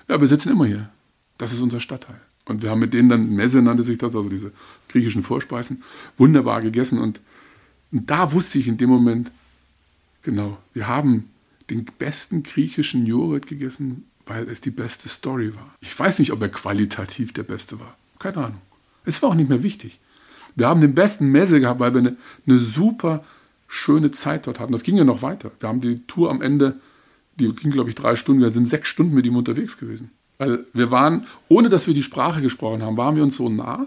Ja, 0.08 0.20
wir 0.20 0.28
sitzen 0.28 0.52
immer 0.52 0.66
hier. 0.66 0.90
Das 1.38 1.54
ist 1.54 1.62
unser 1.62 1.80
Stadtteil. 1.80 2.20
Und 2.46 2.64
wir 2.64 2.72
haben 2.72 2.80
mit 2.80 2.96
denen 2.96 3.08
dann, 3.08 3.30
Messe 3.30 3.62
nannte 3.62 3.84
sich 3.84 4.00
das, 4.00 4.16
also 4.16 4.28
diese 4.28 4.54
griechischen 4.90 5.22
Vorspeisen, 5.22 5.84
wunderbar 6.18 6.64
gegessen. 6.64 6.98
Und, 6.98 7.22
und 7.92 8.10
da 8.10 8.32
wusste 8.34 8.58
ich 8.58 8.68
in 8.68 8.78
dem 8.78 8.90
Moment, 8.90 9.30
genau, 10.24 10.58
wir 10.74 10.88
haben 10.88 11.30
den 11.70 11.86
besten 11.86 12.42
griechischen 12.42 13.06
Joghurt 13.06 13.46
gegessen, 13.46 14.06
weil 14.26 14.50
es 14.50 14.62
die 14.62 14.72
beste 14.72 15.10
Story 15.10 15.54
war. 15.54 15.76
Ich 15.80 15.98
weiß 15.98 16.18
nicht, 16.18 16.32
ob 16.32 16.42
er 16.42 16.50
qualitativ 16.50 17.34
der 17.34 17.44
beste 17.44 17.80
war. 17.80 17.96
Keine 18.18 18.38
Ahnung. 18.38 18.62
Es 19.06 19.22
war 19.22 19.30
auch 19.30 19.36
nicht 19.36 19.50
mehr 19.50 19.62
wichtig. 19.62 20.00
Wir 20.56 20.68
haben 20.68 20.82
den 20.82 20.96
besten 20.96 21.28
Messe 21.28 21.60
gehabt, 21.60 21.80
weil 21.82 21.94
wir 21.94 22.00
eine, 22.00 22.18
eine 22.48 22.58
super 22.58 23.24
schöne 23.68 24.12
Zeit 24.12 24.48
dort 24.48 24.60
hatten. 24.60 24.72
Das 24.72 24.84
ging 24.84 24.98
ja 24.98 25.04
noch 25.04 25.22
weiter. 25.22 25.52
Wir 25.60 25.70
haben 25.70 25.82
die 25.82 26.06
Tour 26.08 26.30
am 26.30 26.42
Ende, 26.42 26.76
die 27.40 27.54
ging, 27.54 27.72
glaube 27.72 27.90
ich, 27.90 27.96
drei 27.96 28.16
Stunden. 28.16 28.42
Wir 28.42 28.50
sind 28.50 28.68
sechs 28.68 28.90
Stunden 28.90 29.14
mit 29.14 29.26
ihm 29.26 29.36
unterwegs 29.36 29.78
gewesen. 29.78 30.12
Weil 30.38 30.66
wir 30.74 30.92
waren, 30.92 31.26
ohne 31.48 31.70
dass 31.70 31.88
wir 31.88 31.94
die 31.94 32.04
Sprache 32.04 32.42
gesprochen 32.42 32.82
haben, 32.84 32.98
waren 32.98 33.16
wir 33.16 33.24
uns 33.24 33.36
so 33.36 33.50
nah. 33.50 33.86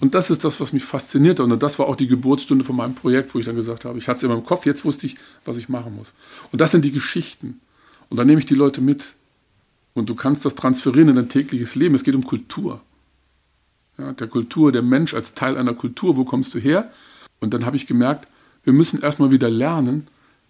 Und 0.00 0.14
das 0.14 0.30
ist 0.30 0.44
das, 0.44 0.60
was 0.60 0.72
mich 0.72 0.84
faszinierte. 0.84 1.44
Und 1.44 1.62
das 1.62 1.78
war 1.78 1.86
auch 1.86 1.96
die 1.96 2.08
Geburtsstunde 2.08 2.64
von 2.64 2.74
meinem 2.74 2.94
Projekt, 2.94 3.34
wo 3.34 3.38
ich 3.38 3.44
dann 3.44 3.56
gesagt 3.56 3.84
habe, 3.84 3.98
ich 3.98 4.08
hatte 4.08 4.18
es 4.18 4.22
in 4.24 4.30
meinem 4.30 4.44
Kopf, 4.44 4.66
jetzt 4.66 4.84
wusste 4.84 5.06
ich, 5.06 5.16
was 5.44 5.56
ich 5.56 5.68
machen 5.68 5.94
muss. 5.94 6.12
Und 6.50 6.60
das 6.60 6.72
sind 6.72 6.84
die 6.84 6.92
Geschichten. 6.92 7.60
Und 8.08 8.16
dann 8.16 8.26
nehme 8.26 8.40
ich 8.40 8.46
die 8.46 8.54
Leute 8.54 8.80
mit. 8.80 9.14
Und 9.94 10.08
du 10.08 10.14
kannst 10.14 10.44
das 10.44 10.54
transferieren 10.54 11.10
in 11.10 11.16
dein 11.16 11.28
tägliches 11.28 11.74
Leben. 11.74 11.94
Es 11.94 12.02
geht 12.02 12.14
um 12.14 12.24
Kultur. 12.24 12.80
Ja, 13.98 14.12
der 14.12 14.26
Kultur, 14.26 14.72
der 14.72 14.82
Mensch 14.82 15.14
als 15.14 15.34
Teil 15.34 15.56
einer 15.56 15.74
Kultur. 15.74 16.16
Wo 16.16 16.24
kommst 16.24 16.54
du 16.54 16.58
her? 16.58 16.90
Und 17.40 17.54
dann 17.54 17.66
habe 17.66 17.76
ich 17.76 17.86
gemerkt, 17.86 18.28
wir 18.64 18.72
müssen 18.72 19.02
erstmal 19.02 19.30
wieder 19.30 19.50
lernen, 19.50 20.06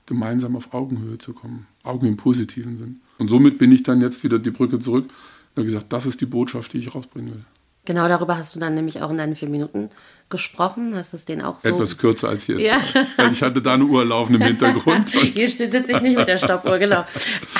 gemeinsam 0.06 0.56
auf 0.56 0.74
Augenhöhe 0.74 1.18
zu 1.18 1.32
kommen. 1.32 1.66
Augen 1.82 2.06
im 2.06 2.16
positiven 2.16 2.78
Sinn. 2.78 3.00
Und 3.18 3.28
somit 3.28 3.58
bin 3.58 3.72
ich 3.72 3.82
dann 3.82 4.00
jetzt 4.00 4.24
wieder 4.24 4.38
die 4.38 4.50
Brücke 4.50 4.78
zurück 4.78 5.04
und 5.04 5.56
habe 5.56 5.64
gesagt, 5.64 5.92
das 5.92 6.06
ist 6.06 6.20
die 6.20 6.26
Botschaft, 6.26 6.72
die 6.72 6.78
ich 6.78 6.94
rausbringen 6.94 7.32
will. 7.32 7.44
Genau 7.84 8.06
darüber 8.06 8.36
hast 8.36 8.54
du 8.54 8.60
dann 8.60 8.74
nämlich 8.74 9.02
auch 9.02 9.10
in 9.10 9.16
deinen 9.16 9.34
vier 9.34 9.48
Minuten 9.48 9.90
gesprochen. 10.32 10.96
Hast 10.96 11.14
es 11.14 11.24
denen 11.24 11.42
auch 11.42 11.60
so. 11.60 11.68
Etwas 11.68 11.96
kürzer 11.96 12.28
als 12.28 12.48
jetzt. 12.48 12.60
Ja. 12.60 12.78
Also 13.16 13.32
ich 13.32 13.42
hatte 13.42 13.62
da 13.62 13.74
eine 13.74 13.84
Uhr 13.84 14.04
laufen 14.04 14.34
im 14.34 14.42
Hintergrund. 14.42 15.10
Hier 15.34 15.48
sitze 15.48 15.84
ich 15.86 16.00
nicht 16.00 16.16
mit 16.16 16.26
der 16.26 16.38
Stoppuhr, 16.38 16.78
genau. 16.78 17.04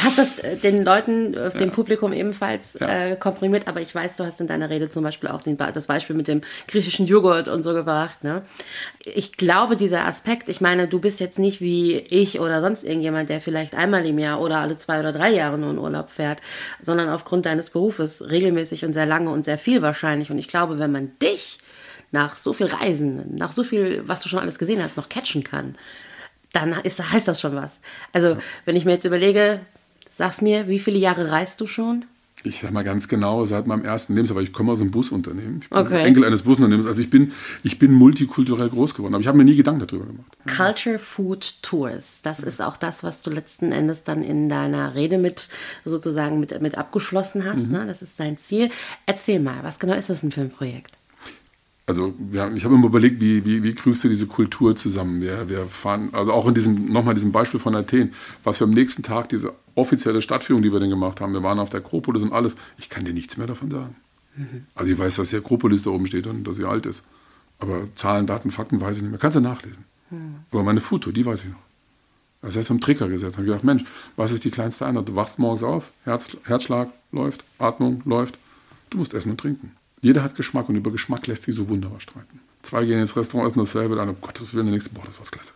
Hast 0.02 0.18
das 0.18 0.40
äh, 0.40 0.56
den 0.56 0.84
Leuten, 0.84 1.34
äh, 1.34 1.50
dem 1.50 1.68
ja. 1.68 1.74
Publikum 1.74 2.12
ebenfalls 2.12 2.76
ja. 2.80 2.88
äh, 2.88 3.16
komprimiert, 3.16 3.68
aber 3.68 3.80
ich 3.80 3.94
weiß, 3.94 4.16
du 4.16 4.24
hast 4.24 4.40
in 4.40 4.48
deiner 4.48 4.70
Rede 4.70 4.90
zum 4.90 5.04
Beispiel 5.04 5.28
auch 5.28 5.42
den, 5.42 5.56
das 5.56 5.86
Beispiel 5.86 6.16
mit 6.16 6.26
dem 6.26 6.40
griechischen 6.66 7.06
Joghurt 7.06 7.46
und 7.46 7.62
so 7.62 7.72
gebracht. 7.74 8.24
Ne? 8.24 8.42
Ich 9.04 9.36
glaube, 9.36 9.76
dieser 9.76 10.06
Aspekt, 10.06 10.48
ich 10.48 10.60
meine, 10.60 10.88
du 10.88 10.98
bist 10.98 11.20
jetzt 11.20 11.38
nicht 11.38 11.60
wie 11.60 11.96
ich 11.96 12.40
oder 12.40 12.60
sonst 12.60 12.82
irgendjemand, 12.82 13.28
der 13.28 13.40
vielleicht 13.40 13.74
einmal 13.74 14.04
im 14.04 14.18
Jahr 14.18 14.40
oder 14.40 14.58
alle 14.58 14.78
zwei 14.78 14.98
oder 14.98 15.12
drei 15.12 15.30
Jahre 15.30 15.58
nur 15.58 15.70
in 15.70 15.78
Urlaub 15.78 16.10
fährt, 16.10 16.40
sondern 16.80 17.08
aufgrund 17.10 17.46
deines 17.46 17.70
Berufes 17.70 18.30
regelmäßig 18.30 18.84
und 18.84 18.94
sehr 18.94 19.06
lange 19.06 19.30
und 19.30 19.44
sehr 19.44 19.58
viel 19.58 19.82
wahrscheinlich. 19.82 20.30
Und 20.30 20.38
ich 20.38 20.48
glaube, 20.48 20.78
wenn 20.78 20.90
man 20.90 21.12
dich 21.20 21.58
nach 22.12 22.36
so 22.36 22.52
viel 22.52 22.66
Reisen, 22.66 23.34
nach 23.34 23.52
so 23.52 23.64
viel, 23.64 24.02
was 24.06 24.20
du 24.20 24.28
schon 24.28 24.38
alles 24.38 24.58
gesehen 24.58 24.82
hast, 24.82 24.96
noch 24.96 25.08
catchen 25.08 25.42
kann, 25.42 25.74
dann 26.52 26.72
ist, 26.82 27.00
heißt 27.12 27.26
das 27.26 27.40
schon 27.40 27.54
was. 27.54 27.80
Also, 28.12 28.28
ja. 28.28 28.38
wenn 28.64 28.76
ich 28.76 28.84
mir 28.84 28.92
jetzt 28.92 29.04
überlege, 29.04 29.60
sag's 30.14 30.42
mir, 30.42 30.68
wie 30.68 30.78
viele 30.78 30.98
Jahre 30.98 31.30
reist 31.30 31.60
du 31.60 31.66
schon? 31.66 32.04
ich 32.44 32.60
sag 32.60 32.72
mal 32.72 32.82
ganz 32.82 33.08
genau, 33.08 33.44
seit 33.44 33.66
meinem 33.66 33.84
ersten 33.84 34.14
Lebensjahr, 34.14 34.36
weil 34.36 34.44
ich 34.44 34.52
komme 34.52 34.72
aus 34.72 34.80
einem 34.80 34.90
Busunternehmen. 34.90 35.60
Ich 35.62 35.68
bin 35.68 35.78
okay. 35.78 36.04
Enkel 36.04 36.24
eines 36.24 36.42
Busunternehmens. 36.42 36.86
Also 36.86 37.02
ich 37.02 37.10
bin, 37.10 37.32
ich 37.62 37.78
bin 37.78 37.92
multikulturell 37.92 38.68
groß 38.68 38.94
geworden, 38.94 39.14
aber 39.14 39.20
ich 39.20 39.28
habe 39.28 39.38
mir 39.38 39.44
nie 39.44 39.54
Gedanken 39.54 39.86
darüber 39.86 40.06
gemacht. 40.06 40.26
Culture 40.56 40.98
Food 40.98 41.62
Tours, 41.62 42.20
das 42.22 42.40
ist 42.40 42.60
auch 42.60 42.76
das, 42.76 43.04
was 43.04 43.22
du 43.22 43.30
letzten 43.30 43.70
Endes 43.72 44.02
dann 44.02 44.22
in 44.22 44.48
deiner 44.48 44.94
Rede 44.94 45.18
mit 45.18 45.48
sozusagen 45.84 46.40
mit, 46.40 46.60
mit 46.60 46.76
abgeschlossen 46.76 47.44
hast. 47.44 47.66
Mhm. 47.66 47.72
Ne? 47.72 47.86
Das 47.86 48.02
ist 48.02 48.18
dein 48.18 48.38
Ziel. 48.38 48.70
Erzähl 49.06 49.38
mal, 49.38 49.62
was 49.62 49.78
genau 49.78 49.94
ist 49.94 50.10
das 50.10 50.22
denn 50.22 50.32
für 50.32 50.40
ein 50.40 50.50
Projekt? 50.50 50.98
Also 51.86 52.14
wir, 52.18 52.52
ich 52.54 52.64
habe 52.64 52.74
immer 52.74 52.86
überlegt, 52.86 53.20
wie, 53.20 53.44
wie, 53.44 53.62
wie 53.62 53.74
kriegst 53.74 54.04
du 54.04 54.08
diese 54.08 54.26
Kultur 54.26 54.76
zusammen? 54.76 55.20
Wir, 55.20 55.48
wir 55.48 55.66
fahren, 55.66 56.10
also 56.12 56.32
auch 56.32 56.46
in 56.46 56.54
diesem, 56.54 56.86
nochmal 56.86 57.14
diesem 57.14 57.32
Beispiel 57.32 57.58
von 57.58 57.74
Athen, 57.74 58.14
was 58.44 58.60
wir 58.60 58.66
am 58.66 58.72
nächsten 58.72 59.02
Tag, 59.02 59.28
diese 59.30 59.52
offizielle 59.74 60.22
Stadtführung, 60.22 60.62
die 60.62 60.72
wir 60.72 60.78
dann 60.78 60.90
gemacht 60.90 61.20
haben, 61.20 61.32
wir 61.32 61.42
waren 61.42 61.58
auf 61.58 61.70
der 61.70 61.80
Akropolis 61.80 62.22
und 62.22 62.32
alles, 62.32 62.54
ich 62.78 62.88
kann 62.88 63.04
dir 63.04 63.12
nichts 63.12 63.36
mehr 63.36 63.46
davon 63.46 63.70
sagen. 63.70 63.96
Mhm. 64.36 64.66
Also 64.74 64.92
ich 64.92 64.98
weiß, 64.98 65.16
dass 65.16 65.30
die 65.30 65.36
Akropolis 65.36 65.82
da 65.82 65.90
oben 65.90 66.06
steht 66.06 66.26
und 66.26 66.44
dass 66.44 66.56
sie 66.56 66.64
alt 66.64 66.86
ist. 66.86 67.04
Aber 67.58 67.88
Zahlen, 67.94 68.26
Daten, 68.26 68.50
Fakten 68.50 68.80
weiß 68.80 68.96
ich 68.96 69.02
nicht 69.02 69.10
mehr. 69.10 69.20
Kannst 69.20 69.36
du 69.36 69.40
nachlesen. 69.40 69.84
Mhm. 70.10 70.36
Aber 70.50 70.62
meine 70.62 70.80
Foto, 70.80 71.10
die 71.10 71.26
weiß 71.26 71.44
ich 71.44 71.50
noch. 71.50 71.62
Das 72.42 72.56
heißt, 72.56 72.68
vom 72.68 72.80
Trigger 72.80 73.08
gesetzt. 73.08 73.36
habe 73.36 73.46
ich 73.46 73.50
gedacht, 73.50 73.64
Mensch, 73.64 73.84
was 74.16 74.32
ist 74.32 74.44
die 74.44 74.50
kleinste 74.50 74.84
Einheit? 74.84 75.08
Du 75.08 75.14
wachst 75.14 75.38
morgens 75.38 75.62
auf, 75.62 75.92
Herz, 76.04 76.36
Herzschlag 76.44 76.88
läuft, 77.12 77.44
Atmung 77.58 78.02
läuft. 78.04 78.38
Du 78.90 78.98
musst 78.98 79.14
essen 79.14 79.30
und 79.30 79.38
trinken. 79.38 79.72
Jeder 80.02 80.24
hat 80.24 80.34
Geschmack 80.34 80.68
und 80.68 80.76
über 80.76 80.90
Geschmack 80.90 81.26
lässt 81.28 81.44
sich 81.44 81.54
so 81.54 81.68
wunderbar 81.68 82.00
streiten. 82.00 82.40
Zwei 82.62 82.84
gehen 82.84 83.00
ins 83.00 83.16
Restaurant, 83.16 83.50
essen 83.50 83.60
dasselbe, 83.60 83.96
dann, 83.96 84.08
um 84.08 84.20
Gottes 84.20 84.52
Willen, 84.52 84.66
der 84.66 84.74
nächste, 84.74 84.90
boah, 84.90 85.04
das 85.06 85.18
war 85.18 85.26
klasse. 85.26 85.52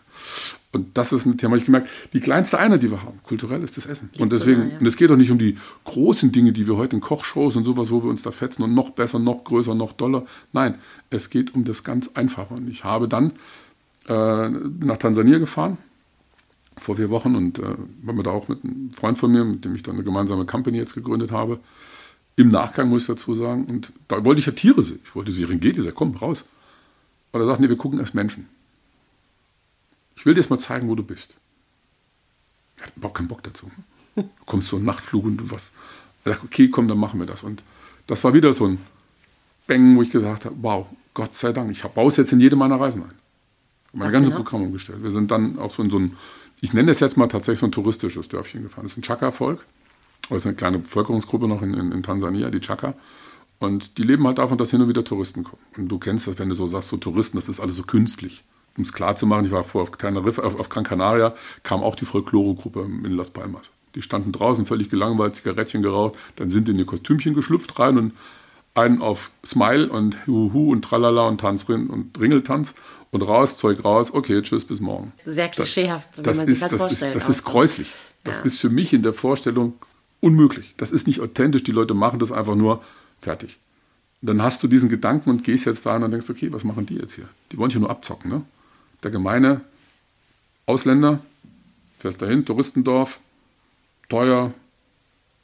Und 0.72 0.96
das 0.96 1.12
ist 1.12 1.26
ein 1.26 1.36
Thema, 1.36 1.56
ich 1.56 1.64
gemerkt, 1.64 1.88
die 2.12 2.20
kleinste 2.20 2.58
Einheit, 2.58 2.82
die 2.82 2.90
wir 2.90 3.02
haben, 3.02 3.20
kulturell 3.22 3.62
ist 3.62 3.76
das 3.76 3.86
Essen. 3.86 4.10
Und 4.18 4.32
deswegen, 4.32 4.72
und 4.78 4.86
es 4.86 4.96
geht 4.96 5.10
auch 5.10 5.16
nicht 5.16 5.30
um 5.30 5.38
die 5.38 5.56
großen 5.84 6.32
Dinge, 6.32 6.52
die 6.52 6.66
wir 6.66 6.76
heute 6.76 6.96
in 6.96 7.02
Kochshows 7.02 7.56
und 7.56 7.64
sowas, 7.64 7.90
wo 7.90 8.02
wir 8.02 8.10
uns 8.10 8.22
da 8.22 8.30
fetzen 8.30 8.62
und 8.62 8.74
noch 8.74 8.90
besser, 8.90 9.18
noch 9.18 9.42
größer, 9.44 9.74
noch 9.74 9.92
doller. 9.92 10.26
Nein, 10.52 10.76
es 11.10 11.30
geht 11.30 11.54
um 11.54 11.64
das 11.64 11.82
ganz 11.82 12.10
Einfache. 12.14 12.54
Und 12.54 12.68
ich 12.68 12.84
habe 12.84 13.08
dann 13.08 13.32
äh, 14.06 14.48
nach 14.48 14.98
Tansania 14.98 15.38
gefahren, 15.38 15.78
vor 16.76 16.96
vier 16.96 17.10
Wochen, 17.10 17.34
und 17.34 17.58
äh, 17.58 17.74
war 18.02 18.14
mir 18.14 18.22
da 18.22 18.30
auch 18.30 18.48
mit 18.48 18.62
einem 18.62 18.92
Freund 18.92 19.18
von 19.18 19.32
mir, 19.32 19.44
mit 19.44 19.64
dem 19.64 19.74
ich 19.74 19.82
dann 19.82 19.94
eine 19.94 20.04
gemeinsame 20.04 20.44
Company 20.44 20.76
jetzt 20.76 20.94
gegründet 20.94 21.32
habe, 21.32 21.58
im 22.37 22.49
Nachgang 22.49 22.88
muss 22.88 23.02
ich 23.02 23.09
dazu 23.09 23.35
sagen. 23.35 23.64
Und 23.64 23.93
da 24.09 24.25
wollte 24.25 24.40
ich 24.40 24.47
ja 24.47 24.52
Tiere 24.52 24.83
sehen. 24.83 25.00
Ich 25.05 25.14
wollte 25.14 25.33
Serengeti 25.33 25.83
sagen, 25.83 25.97
komm, 25.97 26.14
raus. 26.16 26.45
Und 27.33 27.40
er 27.40 27.47
sagt, 27.47 27.61
nee, 27.61 27.69
wir 27.69 27.76
gucken 27.76 27.99
erst 27.99 28.14
Menschen. 28.14 28.49
Ich 30.16 30.25
will 30.25 30.35
dir 30.35 30.40
jetzt 30.40 30.50
mal 30.50 30.59
zeigen, 30.59 30.88
wo 30.88 30.95
du 30.95 31.02
bist. 31.02 31.37
Er 32.76 32.87
hat 32.87 32.97
überhaupt 32.97 33.16
keinen 33.16 33.28
Bock 33.28 33.43
dazu. 33.43 33.71
Du 34.14 34.28
kommst 34.45 34.69
so 34.69 34.76
einen 34.76 34.85
Nachtflug 34.85 35.25
und 35.25 35.37
du 35.38 35.50
was. 35.50 35.73
Er 36.25 36.35
sagt, 36.35 36.45
okay, 36.45 36.69
komm, 36.69 36.88
dann 36.88 36.99
machen 36.99 37.19
wir 37.21 37.26
das. 37.26 37.43
Und 37.43 37.62
das 38.07 38.23
war 38.25 38.35
wieder 38.35 38.52
so 38.52 38.66
ein 38.66 38.78
Bang, 39.66 39.97
wo 39.97 40.02
ich 40.02 40.11
gesagt 40.11 40.45
habe, 40.45 40.57
wow, 40.61 40.87
Gott 41.14 41.35
sei 41.35 41.52
Dank, 41.52 41.71
ich 41.71 41.83
baue 41.83 42.09
es 42.09 42.16
jetzt 42.16 42.33
in 42.33 42.40
jede 42.40 42.57
meiner 42.57 42.81
Reisen 42.81 43.02
ein. 43.02 43.14
Mein 43.93 44.11
ganzes 44.11 44.31
genau? 44.31 44.43
Programm 44.43 44.62
umgestellt. 44.62 45.02
Wir 45.02 45.11
sind 45.11 45.31
dann 45.31 45.59
auch 45.59 45.71
so 45.71 45.83
in 45.83 45.90
so 45.90 45.99
ein, 45.99 46.16
ich 46.61 46.75
nenne 46.75 46.90
es 46.90 47.00
jetzt 47.00 47.16
mal 47.16 47.26
tatsächlich 47.26 47.61
so 47.61 47.66
ein 47.66 47.73
touristisches 47.73 48.28
Dörfchen 48.28 48.62
gefahren. 48.62 48.85
Das 48.85 48.93
ist 48.93 48.99
ein 48.99 49.02
Chaka-Volk. 49.02 49.64
Das 50.28 50.38
ist 50.38 50.47
eine 50.47 50.56
kleine 50.56 50.78
Bevölkerungsgruppe 50.78 51.49
noch 51.49 51.62
in, 51.62 51.75
in, 51.75 51.92
in 51.92 52.02
Tansania, 52.02 52.50
die 52.50 52.61
Chaka. 52.61 52.95
Und 53.59 53.99
die 53.99 54.02
leben 54.02 54.26
halt 54.26 54.38
davon, 54.38 54.59
dass 54.59 54.71
hin 54.71 54.83
und 54.83 54.88
wieder 54.88 55.04
Touristen 55.04 55.45
kommen. 55.45 55.62
Und 55.76 55.88
du 55.88 55.99
kennst 55.99 56.26
das, 56.26 56.38
wenn 56.38 56.49
du 56.49 56.54
so 56.54 56.66
sagst, 56.66 56.88
so 56.88 56.97
Touristen, 56.97 57.38
das 57.38 57.49
ist 57.49 57.61
alles 57.61 57.76
so 57.76 57.85
künstlich. 57.85 58.45
Um 58.76 58.83
es 58.83 58.92
klar 58.92 59.16
zu 59.16 59.26
machen, 59.26 59.47
ich 59.47 59.50
war 59.52 59.64
vorher 59.64 59.90
auf 59.90 59.97
Teneriffa, 59.97 60.42
auf, 60.42 60.59
auf 60.59 60.68
Gran 60.68 60.85
Canaria, 60.85 61.35
kam 61.62 61.83
auch 61.83 61.95
die 61.95 62.04
Folklore-Gruppe 62.04 62.83
in 62.83 63.16
Las 63.16 63.30
Palmas. 63.30 63.71
Die 63.95 64.02
standen 64.02 64.33
draußen 64.33 64.66
völlig 64.66 64.90
gelangweilt, 64.90 65.35
Zigarettchen 65.35 65.83
geraucht, 65.83 66.14
dann 66.37 66.50
sind 66.50 66.68
die 66.68 66.73
in 66.73 66.78
ihr 66.78 66.85
Kostümchen 66.85 67.33
geschlüpft 67.33 67.78
rein 67.78 67.97
und 67.97 68.12
einen 68.75 69.00
auf 69.00 69.30
Smile 69.45 69.88
und 69.88 70.26
Huhu 70.26 70.70
und 70.72 70.83
Tralala 70.83 71.27
und 71.27 71.40
Tanzrin 71.40 71.88
und 71.88 72.20
Ringeltanz 72.20 72.74
und 73.11 73.22
raus, 73.22 73.57
Zeug 73.57 73.83
raus, 73.83 74.12
okay, 74.12 74.42
tschüss, 74.42 74.66
bis 74.66 74.81
morgen. 74.81 75.12
Sehr 75.24 75.48
klischeehaft, 75.48 76.11
das, 76.18 76.27
wenn 76.27 76.37
man 76.37 76.46
sich 76.46 76.62
ist, 76.62 76.72
das 76.72 76.81
vorstellt. 76.81 77.16
Ist, 77.16 77.29
das 77.29 77.29
ist 77.31 77.44
gräuslich. 77.44 77.90
Das 78.24 78.40
ja. 78.40 78.44
ist 78.44 78.61
für 78.61 78.68
mich 78.68 78.92
in 78.92 79.03
der 79.03 79.14
Vorstellung 79.14 79.72
Unmöglich. 80.20 80.74
Das 80.76 80.92
ist 80.92 81.07
nicht 81.07 81.20
authentisch. 81.20 81.62
Die 81.62 81.72
Leute 81.72 81.94
machen 81.94 82.18
das 82.18 82.33
einfach 82.33 82.55
nur 82.55 82.83
fertig. 83.20 83.59
Und 84.22 84.29
dann 84.29 84.42
hast 84.42 84.62
du 84.62 84.68
diesen 84.68 84.88
Gedanken 84.88 85.31
und 85.31 85.44
gehst 85.44 85.66
jetzt 85.66 85.85
da 85.85 85.96
und 85.96 86.11
denkst, 86.11 86.31
okay, 86.31 86.52
was 86.52 86.64
machen 86.64 86.87
die 86.87 86.96
jetzt 86.96 87.14
hier? 87.14 87.29
Die 87.52 87.59
wollen 87.59 87.70
hier 87.70 87.81
nur 87.81 87.90
abzocken. 87.90 88.31
Ne? 88.31 88.42
Der 89.02 89.11
gemeine 89.11 89.61
Ausländer, 90.64 91.20
fährst 91.98 92.22
dahin, 92.22 92.44
Touristendorf, 92.44 93.20
teuer, 94.09 94.52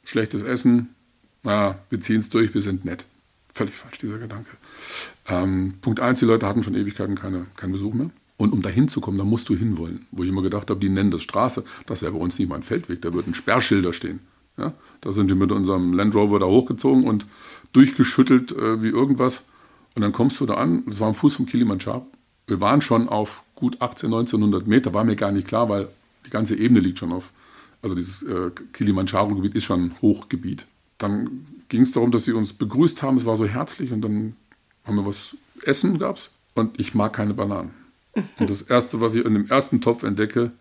schlechtes 0.03 0.43
Essen, 0.43 0.93
naja, 1.43 1.79
wir 1.89 2.01
ziehen 2.01 2.19
es 2.19 2.29
durch, 2.29 2.53
wir 2.53 2.61
sind 2.61 2.85
nett. 2.85 3.05
Völlig 3.53 3.75
falsch, 3.75 3.99
dieser 3.99 4.17
Gedanke. 4.17 4.49
Ähm, 5.27 5.75
Punkt 5.81 5.99
eins, 5.99 6.19
die 6.19 6.25
Leute 6.25 6.47
hatten 6.47 6.63
schon 6.63 6.75
Ewigkeiten 6.75 7.15
keine, 7.15 7.45
keinen 7.55 7.73
Besuch 7.73 7.93
mehr. 7.93 8.09
Und 8.37 8.51
um 8.51 8.61
da 8.61 8.69
hinzukommen, 8.69 9.17
da 9.17 9.23
musst 9.23 9.47
du 9.49 9.55
hinwollen. 9.55 10.07
Wo 10.11 10.23
ich 10.23 10.29
immer 10.29 10.41
gedacht 10.41 10.69
habe, 10.69 10.79
die 10.79 10.89
nennen 10.89 11.11
das 11.11 11.21
Straße, 11.21 11.63
das 11.85 12.01
wäre 12.01 12.13
bei 12.13 12.17
uns 12.17 12.39
nicht 12.39 12.49
mal 12.49 12.55
ein 12.55 12.63
Feldweg, 12.63 13.01
da 13.01 13.13
würden 13.13 13.35
Sperrschilder 13.35 13.93
stehen. 13.93 14.19
Ja, 14.57 14.73
da 15.01 15.11
sind 15.13 15.29
wir 15.29 15.35
mit 15.35 15.51
unserem 15.51 15.93
Land 15.93 16.15
Rover 16.15 16.39
da 16.39 16.45
hochgezogen 16.45 17.05
und 17.05 17.25
durchgeschüttelt 17.73 18.51
äh, 18.51 18.83
wie 18.83 18.89
irgendwas. 18.89 19.43
Und 19.95 20.01
dann 20.01 20.11
kommst 20.11 20.39
du 20.39 20.45
da 20.45 20.55
an, 20.55 20.83
das 20.85 20.99
war 20.99 21.07
am 21.07 21.13
Fuß 21.13 21.35
vom 21.35 21.45
Kilimanjaro. 21.45 22.05
Wir 22.47 22.61
waren 22.61 22.81
schon 22.81 23.09
auf 23.09 23.43
gut 23.55 23.81
18, 23.81 24.07
1900 24.07 24.67
Meter, 24.67 24.93
war 24.93 25.03
mir 25.03 25.15
gar 25.15 25.31
nicht 25.31 25.47
klar, 25.47 25.69
weil 25.69 25.87
die 26.25 26.29
ganze 26.29 26.55
Ebene 26.55 26.79
liegt 26.79 26.99
schon 26.99 27.11
auf. 27.11 27.31
Also 27.81 27.95
dieses 27.95 28.23
äh, 28.23 28.51
Kilimanjaro-Gebiet 28.73 29.55
ist 29.55 29.65
schon 29.65 29.91
Hochgebiet. 30.01 30.67
Dann 30.97 31.45
ging 31.69 31.81
es 31.81 31.91
darum, 31.91 32.11
dass 32.11 32.25
sie 32.25 32.33
uns 32.33 32.53
begrüßt 32.53 33.01
haben, 33.01 33.17
es 33.17 33.25
war 33.25 33.35
so 33.35 33.45
herzlich 33.45 33.91
und 33.91 34.01
dann 34.01 34.35
haben 34.85 34.97
wir 34.97 35.05
was 35.05 35.35
Essen 35.63 35.97
gab's 35.97 36.31
und 36.53 36.79
ich 36.79 36.93
mag 36.93 37.13
keine 37.13 37.33
Bananen. 37.33 37.71
Und 38.37 38.49
das 38.49 38.61
erste, 38.61 39.01
was 39.01 39.15
ich 39.15 39.25
in 39.25 39.33
dem 39.33 39.47
ersten 39.47 39.81
Topf 39.81 40.03
entdecke, 40.03 40.51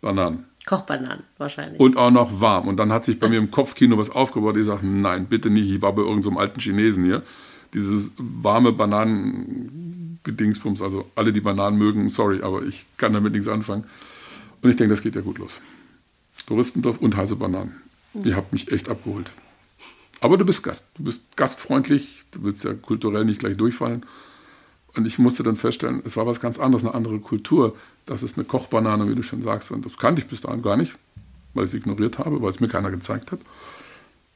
Bananen. 0.00 0.44
Kochbananen 0.66 1.24
wahrscheinlich. 1.36 1.78
Und 1.78 1.96
auch 1.96 2.10
noch 2.10 2.40
warm. 2.40 2.68
Und 2.68 2.78
dann 2.78 2.92
hat 2.92 3.04
sich 3.04 3.20
bei 3.20 3.28
mir 3.28 3.38
im 3.38 3.50
Kopfkino 3.50 3.98
was 3.98 4.10
aufgebaut. 4.10 4.56
Ich 4.56 4.66
sage, 4.66 4.86
nein, 4.86 5.26
bitte 5.26 5.50
nicht. 5.50 5.70
Ich 5.70 5.82
war 5.82 5.92
bei 5.92 6.02
irgendeinem 6.02 6.34
so 6.34 6.40
alten 6.40 6.60
Chinesen 6.60 7.04
hier. 7.04 7.22
Dieses 7.74 8.12
warme 8.16 8.72
Bananen-Gedingsbums. 8.72 10.80
Also 10.80 11.10
alle, 11.16 11.32
die 11.32 11.40
Bananen 11.40 11.76
mögen, 11.76 12.08
sorry, 12.08 12.40
aber 12.42 12.62
ich 12.62 12.86
kann 12.96 13.12
damit 13.12 13.32
nichts 13.34 13.48
anfangen. 13.48 13.84
Und 14.62 14.70
ich 14.70 14.76
denke, 14.76 14.94
das 14.94 15.02
geht 15.02 15.16
ja 15.16 15.20
gut 15.20 15.38
los. 15.38 15.60
Touristendorf 16.46 16.98
und 16.98 17.16
heiße 17.16 17.36
Bananen. 17.36 17.74
Mhm. 18.14 18.24
Ihr 18.24 18.36
habt 18.36 18.52
mich 18.52 18.72
echt 18.72 18.88
abgeholt. 18.88 19.32
Aber 20.20 20.38
du 20.38 20.46
bist 20.46 20.62
Gast. 20.62 20.86
Du 20.96 21.04
bist 21.04 21.36
gastfreundlich. 21.36 22.22
Du 22.30 22.44
willst 22.44 22.64
ja 22.64 22.72
kulturell 22.72 23.26
nicht 23.26 23.40
gleich 23.40 23.58
durchfallen. 23.58 24.06
Und 24.96 25.06
ich 25.06 25.18
musste 25.18 25.42
dann 25.42 25.56
feststellen, 25.56 26.02
es 26.04 26.16
war 26.16 26.26
was 26.26 26.40
ganz 26.40 26.58
anderes, 26.58 26.84
eine 26.84 26.94
andere 26.94 27.18
Kultur. 27.18 27.74
Das 28.06 28.22
ist 28.22 28.36
eine 28.36 28.44
Kochbanane, 28.44 29.08
wie 29.08 29.14
du 29.14 29.22
schon 29.22 29.42
sagst. 29.42 29.72
Und 29.72 29.84
das 29.84 29.98
kannte 29.98 30.22
ich 30.22 30.28
bis 30.28 30.40
dahin 30.40 30.62
gar 30.62 30.76
nicht, 30.76 30.94
weil 31.52 31.64
ich 31.64 31.70
es 31.70 31.74
ignoriert 31.74 32.18
habe, 32.18 32.40
weil 32.40 32.50
es 32.50 32.60
mir 32.60 32.68
keiner 32.68 32.90
gezeigt 32.90 33.32
hat. 33.32 33.40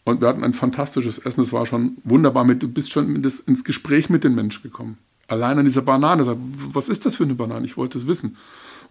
Und 0.04 0.20
wir 0.20 0.28
hatten 0.28 0.42
ein 0.42 0.54
fantastisches 0.54 1.18
Essen. 1.18 1.42
Es 1.42 1.52
war 1.52 1.64
schon 1.64 1.98
wunderbar. 2.02 2.44
Mit, 2.44 2.62
du 2.62 2.68
bist 2.68 2.90
schon 2.90 3.14
ins 3.14 3.64
Gespräch 3.64 4.10
mit 4.10 4.24
den 4.24 4.34
Menschen 4.34 4.62
gekommen. 4.62 4.98
Allein 5.28 5.58
an 5.58 5.64
dieser 5.64 5.82
Banane. 5.82 6.36
Was 6.72 6.88
ist 6.88 7.06
das 7.06 7.16
für 7.16 7.24
eine 7.24 7.34
Banane? 7.34 7.64
Ich 7.64 7.76
wollte 7.76 7.98
es 7.98 8.06
wissen. 8.06 8.36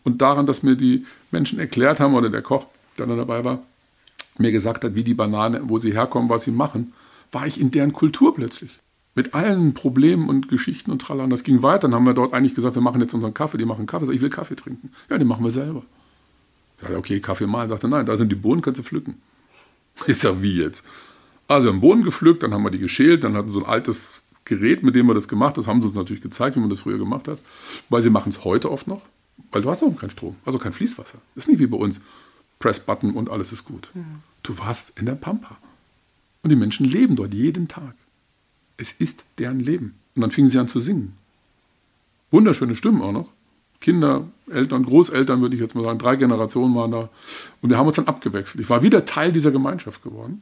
Und 0.04 0.22
daran, 0.22 0.46
dass 0.46 0.64
mir 0.64 0.76
die 0.76 1.06
Menschen 1.32 1.60
erklärt 1.60 2.00
haben, 2.00 2.14
oder 2.14 2.30
der 2.30 2.44
Koch, 2.44 2.68
der 2.98 3.08
dann 3.08 3.18
dabei 3.18 3.44
war, 3.44 3.60
mir 4.38 4.52
gesagt 4.52 4.84
hat, 4.84 4.96
wie 4.96 5.04
die 5.04 5.16
Banane, 5.16 5.62
wo 5.64 5.80
sie 5.80 5.92
herkommen, 5.92 6.30
was 6.30 6.44
sie 6.44 6.52
machen, 6.52 6.94
war 7.32 7.48
ich 7.48 7.60
in 7.60 7.72
deren 7.72 7.92
Kultur 7.92 8.34
plötzlich 8.34 8.78
mit 9.18 9.34
allen 9.34 9.74
Problemen 9.74 10.30
und 10.30 10.48
Geschichten 10.48 10.92
und 10.92 11.02
Trallern. 11.02 11.32
Das 11.32 11.44
ging 11.44 11.64
weiter. 11.64 11.88
Dann 11.88 11.96
haben 11.96 12.06
wir 12.06 12.14
dort 12.14 12.34
eigentlich 12.34 12.54
gesagt, 12.54 12.76
wir 12.76 12.84
machen 12.84 13.02
jetzt 13.02 13.16
unseren 13.16 13.34
Kaffee, 13.34 13.58
die 13.58 13.66
machen 13.66 13.88
Kaffee. 13.88 14.14
Ich 14.14 14.22
will 14.22 14.30
Kaffee 14.30 14.56
trinken. 14.56 14.92
Ja, 15.10 15.18
den 15.18 15.28
machen 15.28 15.44
wir 15.44 15.50
selber. 15.50 15.82
Ja, 16.84 16.96
okay, 16.96 17.20
Kaffee 17.20 17.48
malen. 17.48 17.68
Sagte, 17.68 17.88
nein, 17.88 18.06
da 18.06 18.16
sind 18.16 18.32
die 18.32 18.36
Bohnen, 18.36 18.62
kannst 18.62 18.80
du 18.80 18.84
pflücken. 18.84 19.16
Ich 20.06 20.20
sage, 20.20 20.44
wie 20.44 20.62
jetzt? 20.62 20.86
Also 21.48 21.66
wir 21.66 21.74
haben 21.74 21.80
Bohnen 21.80 22.04
gepflückt, 22.04 22.44
dann 22.44 22.54
haben 22.54 22.62
wir 22.62 22.70
die 22.70 22.78
geschält, 22.78 23.24
dann 23.24 23.34
hatten 23.34 23.50
sie 23.50 23.54
so 23.54 23.66
ein 23.66 23.72
altes 23.72 24.22
Gerät, 24.46 24.84
mit 24.84 24.94
dem 24.94 25.08
wir 25.08 25.16
das 25.16 25.28
gemacht 25.28 25.56
haben. 25.56 25.64
Das 25.64 25.68
haben 25.68 25.82
sie 25.82 25.88
uns 25.88 25.96
natürlich 25.96 26.22
gezeigt, 26.22 26.56
wie 26.56 26.60
man 26.60 26.70
das 26.70 26.82
früher 26.82 27.00
gemacht 27.00 27.28
hat. 27.28 27.40
Weil 27.90 28.04
sie 28.04 28.12
machen 28.12 28.30
es 28.30 28.46
heute 28.46 28.70
oft 28.70 28.86
noch, 28.86 29.02
weil 29.52 29.64
du 29.64 29.70
hast 29.72 29.82
auch 29.82 29.96
keinen 30.00 30.12
Strom, 30.12 30.36
also 30.46 30.60
kein 30.60 30.74
Fließwasser. 30.74 31.18
Ist 31.34 31.50
nicht 31.50 31.58
wie 31.58 31.66
bei 31.66 31.78
uns. 31.78 32.02
Press-Button 32.60 33.16
und 33.16 33.32
alles 33.32 33.52
ist 33.52 33.66
gut. 33.66 33.90
Mhm. 33.96 34.22
Du 34.44 34.60
warst 34.60 34.94
in 35.00 35.08
der 35.08 35.16
Pampa. 35.16 35.58
Und 36.44 36.52
die 36.52 36.56
Menschen 36.56 36.86
leben 36.86 37.16
dort 37.16 37.34
jeden 37.34 37.68
Tag. 37.68 37.96
Es 38.78 38.92
ist 38.92 39.26
deren 39.40 39.60
Leben. 39.60 39.96
Und 40.16 40.22
dann 40.22 40.32
fingen 40.32 40.50
sie 40.50 40.60
an 40.60 40.68
zu 40.68 40.80
singen. 40.80 41.18
Wunderschöne 42.32 42.76
Stimmen 42.76 43.02
auch 43.02 43.12
noch. 43.12 43.32
Kinder, 43.80 44.28
Eltern, 44.50 44.84
Großeltern, 44.84 45.42
würde 45.42 45.56
ich 45.56 45.62
jetzt 45.62 45.76
mal 45.76 45.84
sagen, 45.84 46.00
drei 46.00 46.16
Generationen 46.16 46.74
waren 46.76 46.92
da. 46.92 47.10
Und 47.62 47.70
wir 47.70 47.78
haben 47.78 47.88
uns 47.88 47.96
dann 47.96 48.08
abgewechselt. 48.08 48.62
Ich 48.62 48.70
war 48.70 48.82
wieder 48.82 49.06
Teil 49.06 49.32
dieser 49.32 49.52
Gemeinschaft 49.52 50.02
geworden. 50.04 50.42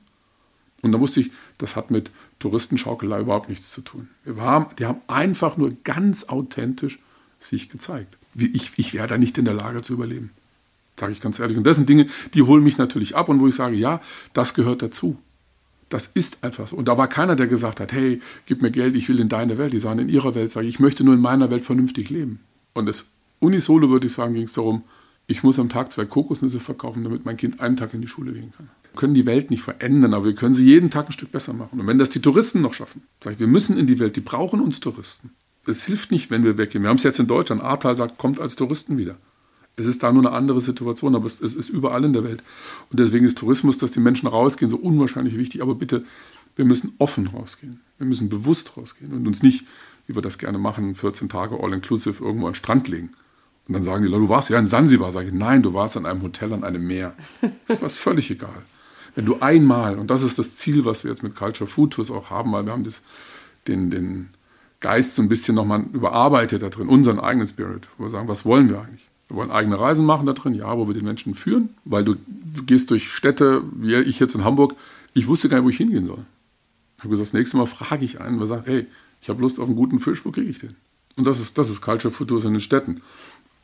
Und 0.81 0.91
da 0.91 0.99
wusste 0.99 1.19
ich, 1.19 1.31
das 1.57 1.75
hat 1.75 1.91
mit 1.91 2.11
Touristenschaukelei 2.39 3.21
überhaupt 3.21 3.49
nichts 3.49 3.71
zu 3.71 3.81
tun. 3.81 4.09
Wir 4.23 4.37
haben, 4.37 4.67
die 4.77 4.85
haben 4.85 5.01
einfach 5.07 5.57
nur 5.57 5.71
ganz 5.83 6.25
authentisch 6.25 6.99
sich 7.39 7.69
gezeigt. 7.69 8.17
Ich, 8.35 8.71
ich 8.77 8.93
wäre 8.93 9.07
da 9.07 9.17
nicht 9.17 9.37
in 9.37 9.45
der 9.45 9.53
Lage 9.53 9.81
zu 9.81 9.93
überleben, 9.93 10.31
sage 10.99 11.11
ich 11.11 11.21
ganz 11.21 11.39
ehrlich. 11.39 11.57
Und 11.57 11.65
das 11.65 11.77
sind 11.77 11.89
Dinge, 11.89 12.07
die 12.33 12.43
holen 12.43 12.63
mich 12.63 12.77
natürlich 12.77 13.15
ab 13.15 13.29
und 13.29 13.39
wo 13.39 13.47
ich 13.47 13.55
sage, 13.55 13.75
ja, 13.75 14.01
das 14.33 14.53
gehört 14.53 14.81
dazu. 14.81 15.17
Das 15.95 16.07
ist 16.07 16.43
einfach 16.43 16.67
so. 16.67 16.75
Und 16.75 16.89
da 16.89 16.97
war 16.97 17.07
keiner, 17.07 17.37
der 17.37 17.47
gesagt 17.47 17.79
hat, 17.79 17.93
hey, 17.93 18.19
gib 18.47 18.61
mir 18.61 18.69
Geld, 18.69 18.97
ich 18.97 19.07
will 19.07 19.17
in 19.21 19.29
deine 19.29 19.57
Welt. 19.57 19.71
Die 19.71 19.79
sagen 19.79 19.99
in 19.99 20.09
ihrer 20.09 20.35
Welt, 20.35 20.51
sage 20.51 20.67
ich, 20.67 20.75
ich 20.75 20.79
möchte 20.81 21.05
nur 21.05 21.13
in 21.13 21.21
meiner 21.21 21.49
Welt 21.49 21.63
vernünftig 21.63 22.09
leben. 22.09 22.41
Und 22.73 22.85
das 22.85 23.11
unisolo, 23.39 23.89
würde 23.89 24.07
ich 24.07 24.11
sagen, 24.11 24.33
ging 24.33 24.43
es 24.43 24.51
darum, 24.51 24.83
ich 25.25 25.41
muss 25.41 25.57
am 25.57 25.69
Tag 25.69 25.93
zwei 25.93 26.03
Kokosnüsse 26.03 26.59
verkaufen, 26.59 27.05
damit 27.05 27.23
mein 27.23 27.37
Kind 27.37 27.61
einen 27.61 27.77
Tag 27.77 27.93
in 27.93 28.01
die 28.01 28.09
Schule 28.09 28.33
gehen 28.33 28.51
kann. 28.57 28.67
Wir 28.91 28.99
können 28.99 29.13
die 29.13 29.25
Welt 29.25 29.51
nicht 29.51 29.63
verändern, 29.63 30.13
aber 30.13 30.25
wir 30.25 30.35
können 30.35 30.53
sie 30.53 30.65
jeden 30.65 30.89
Tag 30.89 31.07
ein 31.07 31.13
Stück 31.13 31.31
besser 31.31 31.53
machen. 31.53 31.79
Und 31.79 31.87
wenn 31.87 31.97
das 31.97 32.09
die 32.09 32.21
Touristen 32.21 32.59
noch 32.59 32.73
schaffen, 32.73 33.03
sage 33.23 33.35
ich, 33.35 33.39
wir 33.39 33.47
müssen 33.47 33.77
in 33.77 33.87
die 33.87 33.99
Welt, 33.99 34.17
die 34.17 34.21
brauchen 34.21 34.59
uns 34.59 34.81
Touristen. 34.81 35.29
Es 35.65 35.85
hilft 35.85 36.11
nicht, 36.11 36.29
wenn 36.29 36.43
wir 36.43 36.57
weggehen. 36.57 36.83
Wir 36.83 36.89
haben 36.89 36.97
es 36.97 37.03
jetzt 37.03 37.21
in 37.21 37.27
Deutschland. 37.27 37.63
Ahrtal 37.63 37.95
sagt, 37.95 38.17
kommt 38.17 38.41
als 38.41 38.57
Touristen 38.57 38.97
wieder. 38.97 39.15
Es 39.77 39.85
ist 39.85 40.03
da 40.03 40.11
nur 40.11 40.25
eine 40.25 40.35
andere 40.35 40.61
Situation, 40.61 41.15
aber 41.15 41.25
es, 41.25 41.41
es 41.41 41.55
ist 41.55 41.69
überall 41.69 42.03
in 42.05 42.13
der 42.13 42.23
Welt. 42.23 42.43
Und 42.89 42.99
deswegen 42.99 43.25
ist 43.25 43.37
Tourismus, 43.37 43.77
dass 43.77 43.91
die 43.91 43.99
Menschen 43.99 44.27
rausgehen, 44.27 44.69
so 44.69 44.77
unwahrscheinlich 44.77 45.37
wichtig. 45.37 45.61
Aber 45.61 45.75
bitte, 45.75 46.05
wir 46.55 46.65
müssen 46.65 46.95
offen 46.97 47.27
rausgehen. 47.27 47.81
Wir 47.97 48.07
müssen 48.07 48.29
bewusst 48.29 48.77
rausgehen 48.77 49.13
und 49.13 49.27
uns 49.27 49.43
nicht, 49.43 49.65
wie 50.07 50.15
wir 50.15 50.21
das 50.21 50.37
gerne 50.37 50.57
machen, 50.57 50.95
14 50.95 51.29
Tage 51.29 51.59
all-inclusive 51.61 52.23
irgendwo 52.23 52.47
an 52.47 52.53
den 52.53 52.57
Strand 52.57 52.87
legen. 52.87 53.09
Und 53.67 53.73
dann 53.73 53.83
sagen 53.83 54.03
die 54.03 54.09
Leute, 54.09 54.23
du 54.23 54.29
warst 54.29 54.49
ja 54.49 54.59
in 54.59 54.65
Sansibar. 54.65 55.11
Sage 55.11 55.27
ich, 55.27 55.33
nein, 55.33 55.63
du 55.63 55.73
warst 55.73 55.97
an 55.97 56.05
einem 56.05 56.21
Hotel 56.21 56.53
an 56.53 56.63
einem 56.63 56.85
Meer. 56.85 57.13
Das 57.67 57.81
ist 57.81 57.97
völlig 57.97 58.29
egal. 58.29 58.61
Wenn 59.15 59.25
du 59.25 59.39
einmal, 59.39 59.97
und 59.97 60.09
das 60.09 60.21
ist 60.21 60.37
das 60.37 60.55
Ziel, 60.55 60.85
was 60.85 61.03
wir 61.03 61.11
jetzt 61.11 61.23
mit 61.23 61.35
Culture 61.35 61.69
Food 61.69 61.93
Tours 61.93 62.11
auch 62.11 62.29
haben, 62.29 62.51
weil 62.51 62.65
wir 62.65 62.73
haben 62.73 62.83
das, 62.83 63.01
den, 63.67 63.89
den 63.89 64.29
Geist 64.81 65.15
so 65.15 65.21
ein 65.21 65.29
bisschen 65.29 65.55
nochmal 65.55 65.83
überarbeitet 65.93 66.61
da 66.61 66.69
drin, 66.69 66.89
unseren 66.89 67.19
eigenen 67.19 67.47
Spirit, 67.47 67.89
wo 67.97 68.03
wir 68.03 68.09
sagen, 68.09 68.27
was 68.27 68.45
wollen 68.45 68.69
wir 68.69 68.81
eigentlich? 68.81 69.07
Wir 69.27 69.37
wollen 69.37 69.51
eigene 69.51 69.79
Reisen 69.79 70.05
machen 70.05 70.27
da 70.27 70.33
drin, 70.33 70.53
ja, 70.53 70.77
wo 70.77 70.87
wir 70.87 70.93
den 70.93 71.05
Menschen 71.05 71.33
führen, 71.33 71.69
weil 71.83 72.03
du, 72.03 72.15
du 72.15 72.63
gehst 72.63 72.91
durch 72.91 73.11
Städte, 73.11 73.63
wie 73.73 73.95
ich 73.95 74.19
jetzt 74.19 74.35
in 74.35 74.43
Hamburg, 74.43 74.75
ich 75.13 75.27
wusste 75.27 75.49
gar 75.49 75.57
nicht, 75.57 75.65
wo 75.65 75.69
ich 75.69 75.77
hingehen 75.77 76.05
soll. 76.05 76.25
Ich 76.97 77.03
habe 77.03 77.09
gesagt, 77.09 77.27
das 77.27 77.33
nächste 77.33 77.57
Mal 77.57 77.65
frage 77.65 78.05
ich 78.05 78.21
einen, 78.21 78.37
der 78.37 78.47
sagt, 78.47 78.67
hey, 78.67 78.85
ich 79.21 79.29
habe 79.29 79.41
Lust 79.41 79.59
auf 79.59 79.67
einen 79.67 79.75
guten 79.75 79.99
Fisch, 79.99 80.25
wo 80.25 80.31
kriege 80.31 80.49
ich 80.49 80.59
den? 80.59 80.73
Und 81.15 81.25
das 81.25 81.39
ist, 81.39 81.57
das 81.57 81.69
ist 81.69 81.81
Culture 81.81 82.13
Tours 82.13 82.45
in 82.45 82.53
den 82.53 82.61
Städten. 82.61 83.01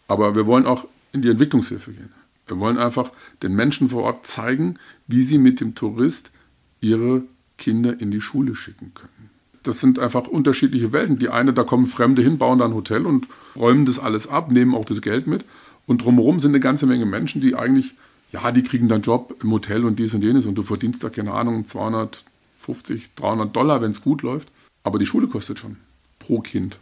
Aber 0.08 0.36
wir 0.36 0.48
wollen 0.48 0.66
auch 0.66 0.88
in 1.14 1.22
die 1.22 1.30
Entwicklungshilfe 1.30 1.92
gehen. 1.92 2.12
Wir 2.48 2.60
wollen 2.60 2.78
einfach 2.78 3.12
den 3.44 3.56
Menschen 3.56 3.90
vor 3.90 4.04
Ort 4.04 4.26
zeigen, 4.26 4.76
wie 5.08 5.24
sie 5.24 5.38
mit 5.38 5.60
dem 5.60 5.76
Tourist 5.76 6.32
ihre 6.80 7.24
Kinder 7.58 8.00
in 8.00 8.12
die 8.12 8.22
Schule 8.22 8.56
schicken 8.56 8.94
können. 8.94 9.31
Das 9.64 9.80
sind 9.80 10.00
einfach 10.00 10.28
unterschiedliche 10.28 10.92
Welten. 10.92 11.20
Die 11.20 11.30
eine, 11.30 11.54
da 11.54 11.64
kommen 11.64 11.86
Fremde 11.86 12.22
hin, 12.22 12.38
bauen 12.38 12.60
da 12.60 12.66
ein 12.66 12.74
Hotel 12.74 13.06
und 13.06 13.28
räumen 13.56 13.86
das 13.86 14.00
alles 14.00 14.28
ab, 14.28 14.52
nehmen 14.52 14.74
auch 14.74 14.86
das 14.86 15.02
Geld 15.02 15.28
mit. 15.28 15.46
Und 15.86 16.04
drumherum 16.04 16.40
sind 16.40 16.52
eine 16.52 16.60
ganze 16.60 16.86
Menge 16.86 17.06
Menschen, 17.06 17.42
die 17.42 17.56
eigentlich, 17.56 17.94
ja, 18.32 18.52
die 18.52 18.64
kriegen 18.64 18.88
dann 18.88 19.02
Job 19.02 19.36
im 19.42 19.52
Hotel 19.52 19.86
und 19.86 20.00
dies 20.00 20.14
und 20.14 20.24
jenes 20.24 20.46
und 20.46 20.56
du 20.56 20.64
verdienst 20.64 21.04
da, 21.04 21.10
keine 21.10 21.34
Ahnung, 21.34 21.68
250, 21.68 23.14
300 23.16 23.56
Dollar, 23.56 23.82
wenn 23.82 23.92
es 23.92 24.02
gut 24.02 24.22
läuft. 24.22 24.50
Aber 24.84 24.98
die 24.98 25.06
Schule 25.06 25.28
kostet 25.28 25.60
schon 25.60 25.78
pro 26.20 26.40
Kind 26.40 26.80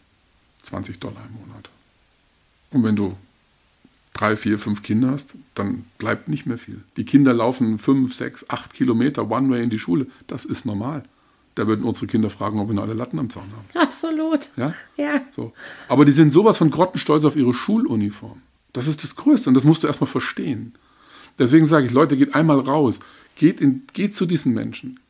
20 0.63 0.99
Dollar 0.99 1.23
im 1.27 1.47
Monat. 1.47 1.69
Und 2.71 2.83
wenn 2.83 2.95
du 2.95 3.15
drei, 4.13 4.35
vier, 4.35 4.59
fünf 4.59 4.83
Kinder 4.83 5.11
hast, 5.11 5.33
dann 5.55 5.85
bleibt 5.97 6.27
nicht 6.27 6.45
mehr 6.45 6.57
viel. 6.57 6.81
Die 6.97 7.05
Kinder 7.05 7.33
laufen 7.33 7.79
fünf, 7.79 8.13
sechs, 8.13 8.45
acht 8.49 8.73
Kilometer 8.73 9.29
One-Way 9.29 9.63
in 9.63 9.69
die 9.69 9.79
Schule. 9.79 10.07
Das 10.27 10.45
ist 10.45 10.65
normal. 10.65 11.03
Da 11.59 11.67
würden 11.67 11.83
unsere 11.83 12.07
Kinder 12.07 12.29
fragen, 12.29 12.57
ob 12.57 12.69
wir 12.69 12.73
noch 12.73 12.83
alle 12.83 12.93
Latten 12.93 13.19
am 13.19 13.29
Zaun 13.29 13.43
haben. 13.51 13.85
Absolut. 13.85 14.49
Ja? 14.55 14.73
Ja. 14.95 15.19
So. 15.35 15.51
Aber 15.89 16.05
die 16.05 16.13
sind 16.13 16.31
sowas 16.31 16.57
von 16.57 16.69
grottenstolz 16.69 17.25
auf 17.25 17.35
ihre 17.35 17.53
Schuluniform. 17.53 18.41
Das 18.71 18.87
ist 18.87 19.03
das 19.03 19.17
Größte 19.17 19.49
und 19.49 19.55
das 19.55 19.65
musst 19.65 19.83
du 19.83 19.87
erstmal 19.87 20.07
verstehen. 20.07 20.75
Deswegen 21.37 21.65
sage 21.67 21.85
ich, 21.85 21.91
Leute, 21.91 22.15
geht 22.15 22.33
einmal 22.33 22.61
raus. 22.61 23.01
Geht, 23.35 23.59
in, 23.59 23.83
geht 23.91 24.15
zu 24.15 24.25
diesen 24.25 24.53
Menschen. 24.53 25.01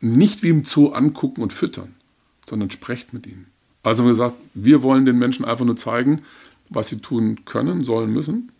Nicht 0.00 0.42
wie 0.42 0.48
im 0.48 0.64
Zoo 0.64 0.88
angucken 0.88 1.40
und 1.40 1.52
füttern, 1.52 1.94
sondern 2.48 2.72
sprecht 2.72 3.12
mit 3.12 3.28
ihnen. 3.28 3.46
Also 3.84 4.02
haben 4.02 4.08
wir 4.08 4.14
gesagt, 4.14 4.34
wir 4.54 4.82
wollen 4.82 5.06
den 5.06 5.20
Menschen 5.20 5.44
einfach 5.44 5.64
nur 5.64 5.76
zeigen, 5.76 6.22
was 6.68 6.88
sie 6.88 6.98
tun 6.98 7.44
können, 7.44 7.84
sollen, 7.84 8.12
müssen, 8.12 8.50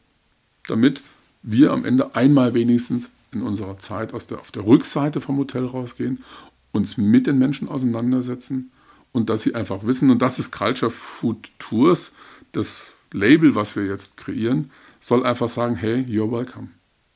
damit 0.68 1.02
wir 1.42 1.72
am 1.72 1.84
Ende 1.84 2.14
einmal 2.14 2.54
wenigstens 2.54 3.10
in 3.32 3.42
unserer 3.42 3.76
Zeit 3.78 4.14
aus 4.14 4.26
der, 4.26 4.40
auf 4.40 4.50
der 4.50 4.66
Rückseite 4.66 5.20
vom 5.20 5.38
Hotel 5.38 5.64
rausgehen, 5.66 6.24
uns 6.72 6.96
mit 6.96 7.26
den 7.26 7.38
Menschen 7.38 7.68
auseinandersetzen 7.68 8.70
und 9.12 9.28
dass 9.28 9.42
sie 9.42 9.54
einfach 9.54 9.86
wissen, 9.86 10.10
und 10.10 10.22
das 10.22 10.38
ist 10.38 10.50
Culture 10.50 10.90
Food 10.90 11.50
Tours, 11.58 12.12
das 12.52 12.94
Label, 13.12 13.54
was 13.54 13.76
wir 13.76 13.86
jetzt 13.86 14.16
kreieren, 14.16 14.70
soll 15.00 15.24
einfach 15.24 15.48
sagen, 15.48 15.76
hey, 15.76 16.04
you're 16.08 16.30
welcome. 16.30 16.68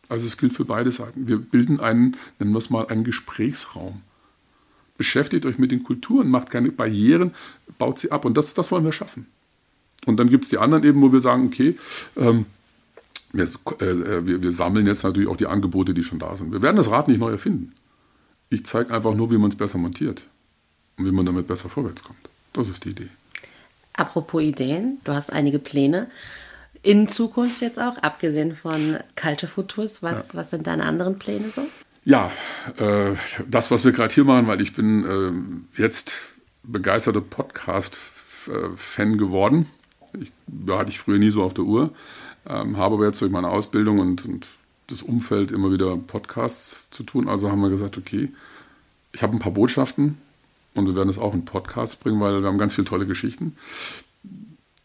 Also 0.09 0.27
es 0.27 0.37
gilt 0.37 0.53
für 0.53 0.65
beide 0.65 0.91
Seiten. 0.91 1.29
Wir 1.29 1.39
bilden 1.39 1.81
einen, 1.81 2.17
nennen 2.39 2.53
wir 2.53 2.59
es 2.59 2.71
mal, 2.71 2.87
einen 2.89 3.05
Gesprächsraum. 3.05 4.03
Beschäftigt 4.97 5.47
euch 5.47 5.59
mit 5.59 5.73
den 5.73 5.83
Kulturen, 5.83 6.29
macht 6.29 6.51
keine 6.51 6.71
Barrieren, 6.71 7.33
baut 7.79 7.99
sie 7.99 8.13
ab. 8.13 8.25
Und 8.25 8.37
das, 8.37 8.55
das 8.55 8.71
wollen 8.71 8.85
wir 8.85 8.93
schaffen. 8.93 9.27
Und 10.07 10.19
dann 10.19 10.29
gibt 10.29 10.45
es 10.45 10.51
die 10.51 10.59
anderen 10.59 10.85
eben, 10.85 11.01
wo 11.03 11.13
wir 11.13 11.21
sagen, 11.21 11.47
okay, 11.47 11.77
ähm, 12.17 12.47
wir, 13.35 13.45
äh, 13.45 14.27
wir, 14.27 14.43
wir, 14.43 14.53
sammeln 14.53 14.87
jetzt 14.87 15.03
natürlich 15.03 15.29
auch 15.29 15.37
die 15.37 15.47
Angebote, 15.47 15.93
die 15.93 16.03
schon 16.03 16.19
da 16.19 16.37
sind. 16.37 16.53
Wir 16.53 16.63
werden 16.63 16.77
das 16.77 16.91
Rad 16.91 17.09
nicht 17.09 17.19
neu 17.19 17.31
erfinden. 17.31 17.73
Ich 18.49 18.65
zeige 18.65 18.95
einfach 18.95 19.15
nur, 19.15 19.31
wie 19.31 19.39
man 19.39 19.51
es 19.51 19.57
besser 19.57 19.79
montiert 19.79 20.25
und 20.97 21.07
wie 21.07 21.11
man 21.11 21.27
damit 21.27 21.47
besser 21.47 21.69
vorwärts 21.69 22.05
kommt. 22.05 22.19
Das 22.53 22.69
ist 22.69 22.85
die 22.85 22.91
Idee. 22.91 23.09
Apropos 23.95 24.43
Ideen, 24.43 24.99
du 25.05 25.13
hast 25.13 25.33
einige 25.33 25.59
Pläne 25.59 26.09
in 26.83 27.09
Zukunft 27.09 27.61
jetzt 27.63 27.81
auch, 27.81 27.97
abgesehen 27.99 28.55
von 28.55 28.99
Culture 29.17 29.51
Food 29.51 29.69
Tours. 29.69 30.03
Was, 30.03 30.29
ja. 30.29 30.35
was 30.39 30.51
sind 30.51 30.67
deine 30.67 30.85
anderen 30.85 31.19
Pläne 31.19 31.51
so? 31.51 31.67
Ja, 32.05 32.31
äh, 32.77 33.15
das, 33.49 33.71
was 33.71 33.85
wir 33.85 33.93
gerade 33.93 34.13
hier 34.13 34.25
machen, 34.25 34.47
weil 34.47 34.61
ich 34.61 34.75
bin 34.75 35.71
äh, 35.77 35.81
jetzt 35.81 36.35
begeisterter 36.63 37.23
Podcast-Fan 37.23 39.17
geworden. 39.17 39.67
Ich, 40.21 40.31
da 40.47 40.79
hatte 40.79 40.91
ich 40.91 40.99
früher 40.99 41.19
nie 41.19 41.31
so 41.31 41.43
auf 41.43 41.55
der 41.55 41.65
Uhr, 41.65 41.93
ähm, 42.49 42.77
habe 42.77 42.97
aber 42.97 43.07
jetzt 43.07 43.21
durch 43.21 43.31
meine 43.31 43.49
Ausbildung 43.49 43.99
und, 43.99 44.25
und 44.25 44.47
das 44.89 45.03
Umfeld 45.03 45.51
immer 45.51 45.73
wieder 45.73 45.97
Podcasts 45.97 46.91
zu 46.91 47.03
tun. 47.03 47.29
Also 47.29 47.51
haben 47.51 47.61
wir 47.61 47.71
gesagt, 47.71 47.97
okay, 47.97 48.31
ich 49.13 49.23
habe 49.23 49.35
ein 49.35 49.39
paar 49.39 49.53
Botschaften 49.53 50.19
und 50.75 50.87
wir 50.87 50.97
werden 50.97 51.09
es 51.09 51.19
auch 51.19 51.35
in 51.35 51.45
Podcasts 51.45 51.97
bringen, 51.97 52.21
weil 52.21 52.43
wir 52.43 52.49
haben 52.49 52.59
ganz 52.59 52.75
viele 52.75 52.87
tolle 52.87 53.07
Geschichten. 53.07 53.57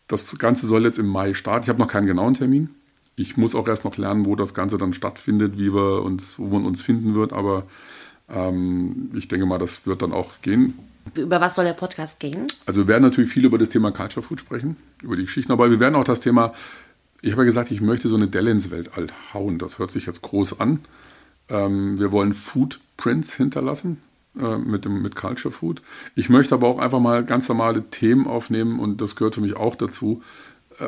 Das 0.07 0.37
Ganze 0.39 0.67
soll 0.67 0.83
jetzt 0.83 0.99
im 0.99 1.07
Mai 1.07 1.33
starten. 1.33 1.63
Ich 1.63 1.69
habe 1.69 1.79
noch 1.79 1.87
keinen 1.87 2.07
genauen 2.07 2.33
Termin. 2.33 2.69
Ich 3.15 3.35
muss 3.35 3.55
auch 3.55 3.67
erst 3.67 3.85
noch 3.85 3.97
lernen, 3.97 4.25
wo 4.25 4.35
das 4.35 4.53
Ganze 4.53 4.77
dann 4.77 4.93
stattfindet, 4.93 5.57
wie 5.57 5.73
wir 5.73 6.03
uns, 6.03 6.39
wo 6.39 6.47
man 6.47 6.65
uns 6.65 6.81
finden 6.81 7.15
wird. 7.15 7.33
Aber 7.33 7.65
ähm, 8.29 9.11
ich 9.13 9.27
denke 9.27 9.45
mal, 9.45 9.57
das 9.57 9.85
wird 9.85 10.01
dann 10.01 10.13
auch 10.13 10.41
gehen. 10.41 10.73
Über 11.15 11.41
was 11.41 11.55
soll 11.55 11.65
der 11.65 11.73
Podcast 11.73 12.19
gehen? 12.19 12.47
Also 12.65 12.81
wir 12.81 12.87
werden 12.87 13.03
natürlich 13.03 13.31
viel 13.31 13.45
über 13.45 13.57
das 13.57 13.69
Thema 13.69 13.91
Culture 13.91 14.25
Food 14.25 14.39
sprechen, 14.39 14.77
über 15.01 15.15
die 15.15 15.23
Geschichten, 15.23 15.51
aber 15.51 15.69
wir 15.71 15.79
werden 15.79 15.95
auch 15.95 16.03
das 16.03 16.19
Thema, 16.19 16.53
ich 17.21 17.31
habe 17.31 17.41
ja 17.41 17.45
gesagt, 17.45 17.71
ich 17.71 17.81
möchte 17.81 18.07
so 18.09 18.15
eine 18.15 18.27
Delle 18.27 18.51
ins 18.51 18.71
Weltall 18.71 19.07
hauen. 19.33 19.57
Das 19.59 19.79
hört 19.79 19.91
sich 19.91 20.05
jetzt 20.05 20.21
groß 20.21 20.59
an. 20.59 20.79
Ähm, 21.49 21.99
wir 21.99 22.11
wollen 22.11 22.33
Footprints 22.33 23.35
hinterlassen 23.35 23.97
äh, 24.39 24.57
mit, 24.57 24.85
dem, 24.85 25.01
mit 25.01 25.15
Culture 25.15 25.51
Food. 25.51 25.81
Ich 26.15 26.29
möchte 26.29 26.55
aber 26.55 26.67
auch 26.67 26.79
einfach 26.79 26.99
mal 26.99 27.25
ganz 27.25 27.49
normale 27.49 27.89
Themen 27.89 28.27
aufnehmen 28.27 28.79
und 28.79 29.01
das 29.01 29.15
gehört 29.15 29.35
für 29.35 29.41
mich 29.41 29.55
auch 29.55 29.75
dazu. 29.75 30.21
Äh, 30.79 30.85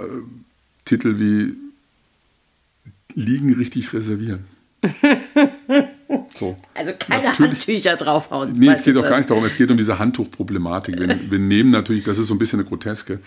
Titel 0.85 1.19
wie 1.19 1.55
Liegen 3.13 3.53
richtig 3.53 3.93
reservieren. 3.93 4.45
So. 6.33 6.57
Also 6.73 6.91
keine 6.99 7.23
natürlich, 7.23 7.51
Handtücher 7.51 7.95
draufhauen. 7.95 8.53
Nee, 8.57 8.69
es 8.69 8.83
geht 8.83 8.97
auch 8.97 9.03
gar 9.03 9.17
nicht 9.17 9.29
darum. 9.29 9.45
Es 9.45 9.55
geht 9.55 9.71
um 9.71 9.77
diese 9.77 9.99
Handtuchproblematik. 9.99 10.99
Wir, 10.99 11.19
wir 11.31 11.39
nehmen 11.39 11.69
natürlich, 11.69 12.03
das 12.03 12.17
ist 12.17 12.27
so 12.27 12.35
ein 12.35 12.37
bisschen 12.37 12.59
eine 12.59 12.67
Groteske, 12.67 13.19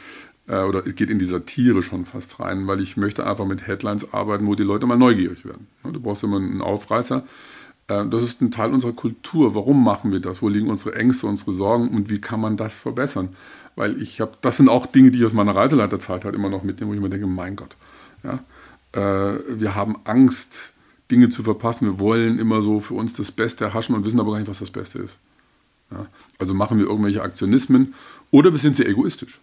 äh, 0.46 0.62
oder 0.62 0.86
es 0.86 0.94
geht 0.94 1.10
in 1.10 1.18
die 1.18 1.24
Satire 1.24 1.82
schon 1.82 2.04
fast 2.04 2.40
rein, 2.40 2.66
weil 2.66 2.80
ich 2.80 2.96
möchte 2.96 3.26
einfach 3.26 3.46
mit 3.46 3.66
Headlines 3.66 4.12
arbeiten, 4.12 4.46
wo 4.46 4.54
die 4.54 4.62
Leute 4.62 4.86
mal 4.86 4.98
neugierig 4.98 5.44
werden. 5.44 5.66
Du 5.82 6.00
brauchst 6.00 6.22
immer 6.22 6.36
einen 6.36 6.60
Aufreißer. 6.60 7.24
Äh, 7.88 8.06
das 8.06 8.22
ist 8.22 8.40
ein 8.40 8.50
Teil 8.50 8.72
unserer 8.72 8.92
Kultur. 8.92 9.54
Warum 9.54 9.82
machen 9.82 10.12
wir 10.12 10.20
das? 10.20 10.42
Wo 10.42 10.48
liegen 10.48 10.68
unsere 10.68 10.94
Ängste, 10.94 11.26
unsere 11.26 11.52
Sorgen 11.52 11.88
und 11.90 12.10
wie 12.10 12.20
kann 12.20 12.40
man 12.40 12.56
das 12.56 12.74
verbessern? 12.74 13.30
Weil 13.76 14.00
ich 14.00 14.20
habe, 14.20 14.32
das 14.40 14.58
sind 14.58 14.68
auch 14.68 14.86
Dinge, 14.86 15.10
die 15.10 15.18
ich 15.18 15.24
aus 15.24 15.32
meiner 15.32 15.54
Reiseleiterzeit 15.54 16.24
halt 16.24 16.34
immer 16.34 16.48
noch 16.48 16.62
mitnehme, 16.62 16.90
wo 16.90 16.94
ich 16.94 17.00
mir 17.00 17.10
denke, 17.10 17.26
mein 17.26 17.56
Gott, 17.56 17.76
ja, 18.22 18.40
äh, 18.92 19.40
wir 19.48 19.74
haben 19.74 19.96
Angst, 20.04 20.72
Dinge 21.10 21.28
zu 21.28 21.42
verpassen. 21.42 21.86
Wir 21.86 21.98
wollen 21.98 22.38
immer 22.38 22.62
so 22.62 22.80
für 22.80 22.94
uns 22.94 23.12
das 23.14 23.32
Beste 23.32 23.64
erhaschen 23.64 23.94
und 23.94 24.04
wissen 24.06 24.20
aber 24.20 24.32
gar 24.32 24.38
nicht, 24.38 24.48
was 24.50 24.60
das 24.60 24.70
Beste 24.70 25.00
ist. 25.00 25.18
Ja? 25.90 26.06
Also 26.38 26.54
machen 26.54 26.78
wir 26.78 26.86
irgendwelche 26.86 27.22
Aktionismen 27.22 27.94
oder 28.30 28.52
wir 28.52 28.58
sind 28.58 28.76
sehr 28.76 28.88
egoistisch. 28.88 29.40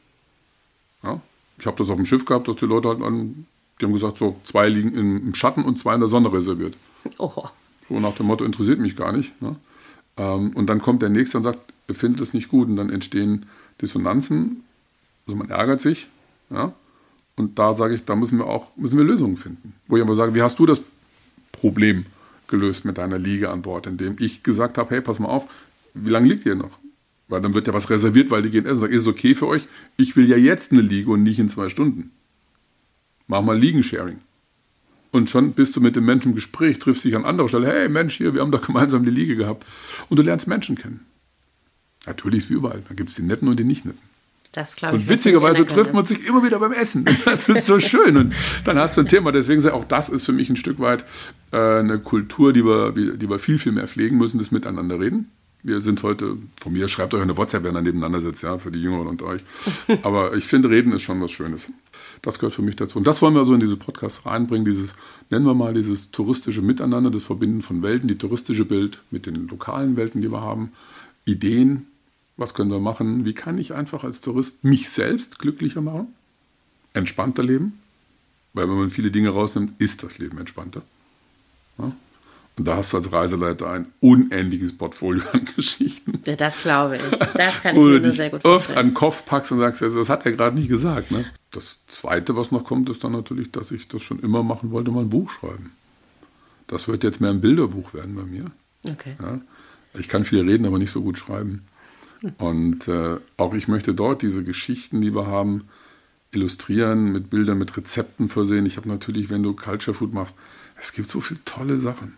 Ja? 1.03 1.21
Ich 1.57 1.65
habe 1.65 1.77
das 1.77 1.89
auf 1.89 1.95
dem 1.95 2.05
Schiff 2.05 2.25
gehabt, 2.25 2.47
dass 2.47 2.55
die 2.55 2.65
Leute 2.65 2.89
halt 2.89 3.01
an, 3.01 3.45
die 3.79 3.85
haben 3.85 3.93
gesagt, 3.93 4.17
so 4.17 4.35
zwei 4.43 4.69
liegen 4.69 4.95
im 4.95 5.33
Schatten 5.35 5.63
und 5.63 5.77
zwei 5.77 5.93
in 5.93 5.99
der 5.99 6.09
Sonne 6.09 6.31
reserviert. 6.31 6.75
Oh. 7.17 7.45
So 7.89 7.99
nach 7.99 8.13
dem 8.13 8.27
Motto, 8.27 8.45
interessiert 8.45 8.79
mich 8.79 8.95
gar 8.95 9.11
nicht. 9.11 9.39
Ne? 9.41 9.55
Ähm, 10.15 10.51
und 10.51 10.67
dann 10.67 10.81
kommt 10.81 11.01
der 11.01 11.09
Nächste 11.09 11.37
und 11.37 11.43
sagt, 11.43 11.73
er 11.87 11.95
findet 11.95 12.21
es 12.21 12.33
nicht 12.33 12.47
gut. 12.47 12.67
Und 12.67 12.75
dann 12.75 12.91
entstehen 12.91 13.47
Dissonanzen. 13.81 14.63
Also 15.25 15.35
man 15.35 15.49
ärgert 15.49 15.81
sich. 15.81 16.07
Ja? 16.51 16.73
Und 17.35 17.57
da 17.57 17.73
sage 17.73 17.95
ich, 17.95 18.05
da 18.05 18.15
müssen 18.15 18.37
wir 18.37 18.45
auch 18.45 18.67
müssen 18.77 18.97
wir 18.97 19.03
Lösungen 19.03 19.35
finden. 19.35 19.73
Wo 19.87 19.97
ich 19.97 20.03
aber 20.03 20.15
sage, 20.15 20.35
wie 20.35 20.41
hast 20.41 20.59
du 20.59 20.65
das 20.65 20.81
Problem 21.51 22.05
gelöst 22.47 22.85
mit 22.85 22.97
deiner 22.97 23.17
Liege 23.17 23.49
an 23.49 23.61
Bord, 23.61 23.87
indem 23.87 24.15
ich 24.19 24.43
gesagt 24.43 24.77
habe, 24.77 24.89
hey, 24.91 25.01
pass 25.01 25.19
mal 25.19 25.29
auf, 25.29 25.47
wie 25.93 26.09
lange 26.09 26.27
liegt 26.27 26.45
ihr 26.45 26.55
noch? 26.55 26.77
Weil 27.31 27.41
dann 27.41 27.53
wird 27.53 27.65
ja 27.65 27.73
was 27.73 27.89
reserviert, 27.89 28.29
weil 28.29 28.41
die 28.41 28.49
gehen 28.49 28.65
essen. 28.65 28.81
Sag, 28.81 28.91
ist 28.91 29.03
es 29.03 29.07
okay 29.07 29.35
für 29.35 29.47
euch? 29.47 29.67
Ich 29.95 30.17
will 30.17 30.27
ja 30.27 30.35
jetzt 30.35 30.73
eine 30.73 30.81
Liege 30.81 31.09
und 31.11 31.23
nicht 31.23 31.39
in 31.39 31.47
zwei 31.47 31.69
Stunden. 31.69 32.11
Mach 33.27 33.41
mal 33.41 33.57
Liegensharing. 33.57 34.17
Und 35.11 35.29
schon 35.29 35.53
bist 35.53 35.73
du 35.77 35.79
mit 35.79 35.95
dem 35.95 36.03
Menschen 36.03 36.29
im 36.29 36.35
Gespräch, 36.35 36.79
triffst 36.79 37.05
dich 37.05 37.15
an 37.15 37.23
anderer 37.23 37.47
Stelle. 37.47 37.67
Hey 37.67 37.87
Mensch, 37.87 38.17
hier, 38.17 38.33
wir 38.33 38.41
haben 38.41 38.51
doch 38.51 38.65
gemeinsam 38.65 39.05
die 39.05 39.11
Liege 39.11 39.37
gehabt. 39.37 39.65
Und 40.09 40.17
du 40.17 40.23
lernst 40.23 40.47
Menschen 40.47 40.75
kennen. 40.75 41.05
Natürlich 42.05 42.39
ist 42.39 42.49
wie 42.49 42.55
überall. 42.55 42.83
Da 42.89 42.95
gibt 42.95 43.09
es 43.09 43.15
die 43.15 43.21
Netten 43.21 43.47
und 43.47 43.57
die 43.57 43.63
nicht 43.63 43.85
Netten. 43.85 44.01
Das 44.51 44.75
glaube 44.75 44.97
ich. 44.97 45.03
Und 45.03 45.09
witzigerweise 45.09 45.65
trifft 45.65 45.93
man 45.93 46.03
sich 46.03 46.25
immer 46.25 46.43
wieder 46.43 46.59
beim 46.59 46.73
Essen. 46.73 47.05
Das 47.25 47.47
ist 47.47 47.65
so 47.65 47.79
schön. 47.79 48.17
Und 48.17 48.33
dann 48.65 48.77
hast 48.77 48.97
du 48.97 49.01
ein 49.01 49.07
Thema. 49.07 49.31
Deswegen 49.31 49.61
sage 49.61 49.73
ich, 49.77 49.81
auch 49.81 49.87
das 49.87 50.09
ist 50.09 50.25
für 50.25 50.33
mich 50.33 50.49
ein 50.49 50.57
Stück 50.57 50.79
weit 50.79 51.05
äh, 51.51 51.79
eine 51.79 51.99
Kultur, 51.99 52.51
die 52.51 52.65
wir, 52.65 52.91
die 52.91 53.29
wir 53.29 53.39
viel, 53.39 53.57
viel 53.57 53.71
mehr 53.71 53.87
pflegen 53.87 54.17
müssen, 54.17 54.37
das 54.37 54.51
Miteinander 54.51 54.99
reden. 54.99 55.31
Wir 55.63 55.81
sind 55.81 56.01
heute, 56.01 56.37
von 56.59 56.73
mir 56.73 56.87
schreibt 56.87 57.13
euch 57.13 57.21
eine 57.21 57.37
WhatsApp, 57.37 57.63
wenn 57.63 57.75
ihr 57.75 57.81
nebeneinander 57.81 58.19
sitzt, 58.19 58.41
ja, 58.41 58.57
für 58.57 58.71
die 58.71 58.81
Jüngeren 58.81 59.07
unter 59.07 59.25
euch. 59.25 59.41
Aber 60.03 60.35
ich 60.35 60.45
finde, 60.45 60.69
reden 60.69 60.91
ist 60.91 61.03
schon 61.03 61.21
was 61.21 61.31
Schönes. 61.31 61.71
Das 62.21 62.39
gehört 62.39 62.53
für 62.53 62.61
mich 62.61 62.75
dazu. 62.75 62.97
Und 62.97 63.05
das 63.05 63.21
wollen 63.21 63.35
wir 63.35 63.45
so 63.45 63.53
in 63.53 63.59
diese 63.59 63.77
Podcasts 63.77 64.25
reinbringen, 64.25 64.65
dieses, 64.65 64.93
nennen 65.29 65.45
wir 65.45 65.53
mal 65.53 65.73
dieses 65.73 66.11
touristische 66.11 66.61
Miteinander, 66.61 67.11
das 67.11 67.23
Verbinden 67.23 67.61
von 67.61 67.83
Welten, 67.83 68.07
die 68.07 68.17
touristische 68.17 68.65
Bild 68.65 68.99
mit 69.11 69.25
den 69.25 69.47
lokalen 69.47 69.97
Welten, 69.97 70.21
die 70.21 70.31
wir 70.31 70.41
haben, 70.41 70.71
Ideen, 71.25 71.87
was 72.37 72.53
können 72.53 72.71
wir 72.71 72.79
machen, 72.79 73.25
wie 73.25 73.33
kann 73.33 73.57
ich 73.57 73.73
einfach 73.73 74.03
als 74.03 74.21
Tourist 74.21 74.63
mich 74.63 74.89
selbst 74.89 75.37
glücklicher 75.39 75.81
machen, 75.81 76.07
entspannter 76.93 77.43
leben, 77.43 77.79
weil 78.53 78.67
wenn 78.67 78.77
man 78.77 78.89
viele 78.89 79.11
Dinge 79.11 79.29
rausnimmt, 79.29 79.79
ist 79.79 80.03
das 80.03 80.17
Leben 80.17 80.37
entspannter. 80.39 80.81
Ja? 81.77 81.91
Und 82.57 82.65
da 82.67 82.77
hast 82.77 82.93
du 82.93 82.97
als 82.97 83.11
Reiseleiter 83.11 83.69
ein 83.69 83.87
unendliches 84.01 84.77
Portfolio 84.77 85.23
an 85.31 85.45
Geschichten. 85.55 86.21
Ja, 86.25 86.35
das 86.35 86.59
glaube 86.59 86.97
ich. 86.97 87.19
Das 87.35 87.61
kann 87.61 87.75
ich 87.75 87.83
mir 87.83 87.99
nur 87.99 88.11
sehr 88.11 88.29
gut 88.29 88.41
vorstellen. 88.41 88.55
oft 88.55 88.77
an 88.77 88.87
den 88.87 88.93
Kopf 88.93 89.25
packst 89.25 89.51
und 89.51 89.59
sagst, 89.59 89.81
das 89.81 90.09
hat 90.09 90.25
er 90.25 90.33
gerade 90.33 90.55
nicht 90.55 90.69
gesagt. 90.69 91.11
Ne? 91.11 91.25
Das 91.51 91.79
Zweite, 91.87 92.35
was 92.35 92.51
noch 92.51 92.65
kommt, 92.65 92.89
ist 92.89 93.03
dann 93.03 93.13
natürlich, 93.13 93.51
dass 93.51 93.71
ich 93.71 93.87
das 93.87 94.01
schon 94.01 94.19
immer 94.19 94.43
machen 94.43 94.71
wollte, 94.71 94.91
mal 94.91 95.01
ein 95.01 95.09
Buch 95.09 95.31
schreiben. 95.31 95.71
Das 96.67 96.87
wird 96.87 97.03
jetzt 97.03 97.21
mehr 97.21 97.31
ein 97.31 97.41
Bilderbuch 97.41 97.93
werden 97.93 98.15
bei 98.15 98.23
mir. 98.23 98.51
Okay. 98.83 99.15
Ja? 99.21 99.39
Ich 99.93 100.07
kann 100.07 100.23
viel 100.23 100.41
reden, 100.41 100.65
aber 100.65 100.77
nicht 100.77 100.91
so 100.91 101.01
gut 101.01 101.17
schreiben. 101.17 101.63
Und 102.37 102.87
äh, 102.87 103.17
auch 103.37 103.53
ich 103.53 103.67
möchte 103.67 103.93
dort 103.93 104.21
diese 104.21 104.43
Geschichten, 104.43 105.01
die 105.01 105.15
wir 105.15 105.25
haben, 105.25 105.67
illustrieren, 106.31 107.11
mit 107.11 107.29
Bildern, 107.29 107.57
mit 107.57 107.75
Rezepten 107.75 108.27
versehen. 108.27 108.65
Ich 108.65 108.77
habe 108.77 108.87
natürlich, 108.87 109.29
wenn 109.29 109.43
du 109.43 109.53
Culture 109.53 109.93
Food 109.93 110.13
machst, 110.13 110.35
es 110.79 110.93
gibt 110.93 111.09
so 111.09 111.19
viele 111.19 111.43
tolle 111.45 111.77
Sachen. 111.77 112.15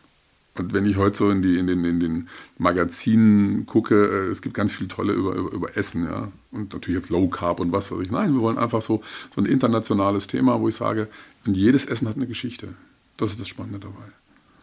Und 0.56 0.72
wenn 0.74 0.86
ich 0.86 0.98
heute 0.98 1.18
so 1.18 1.32
in, 1.32 1.42
die, 1.42 1.58
in, 1.58 1.66
den, 1.66 1.84
in 1.84 2.00
den 2.00 2.30
Magazinen 2.60 3.66
gucke, 3.66 3.96
äh, 3.96 4.30
es 4.30 4.42
gibt 4.42 4.56
ganz 4.56 4.74
viele 4.74 4.88
tolle 4.88 5.14
über, 5.14 5.34
über, 5.34 5.52
über, 5.52 5.78
Essen, 5.78 6.06
ja. 6.06 6.32
Und 6.52 6.74
natürlich 6.74 7.02
jetzt 7.02 7.10
Low 7.10 7.28
Carb 7.28 7.60
und 7.60 7.72
was 7.72 7.92
weiß 7.92 8.00
ich. 8.02 8.12
Nein, 8.12 8.34
wir 8.34 8.42
wollen 8.42 8.60
einfach 8.60 8.82
so, 8.82 9.02
so 9.34 9.42
ein 9.42 9.46
internationales 9.46 10.28
Thema, 10.28 10.60
wo 10.60 10.68
ich 10.68 10.76
sage, 10.76 11.08
und 11.46 11.58
jedes 11.58 11.86
Essen 11.86 12.08
hat 12.08 12.18
eine 12.18 12.28
Geschichte. 12.28 12.70
Das 13.18 13.32
ist 13.32 13.40
das 13.40 13.48
Spannende 13.48 13.80
dabei. 13.80 14.06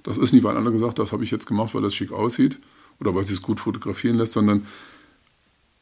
Das 0.05 0.17
ist 0.17 0.33
nicht, 0.33 0.45
weil 0.45 0.57
einer 0.57 0.71
gesagt 0.71 0.99
das 0.99 1.13
habe 1.13 1.25
ich 1.25 1.31
jetzt 1.31 1.47
gemacht, 1.47 1.75
weil 1.75 1.83
das 1.83 1.95
schick 1.95 2.13
aussieht 2.13 2.59
oder 3.01 3.15
weil 3.15 3.23
es 3.23 3.29
sich 3.29 3.43
gut 3.43 3.61
fotografieren 3.61 4.17
lässt, 4.17 4.35
sondern 4.35 4.67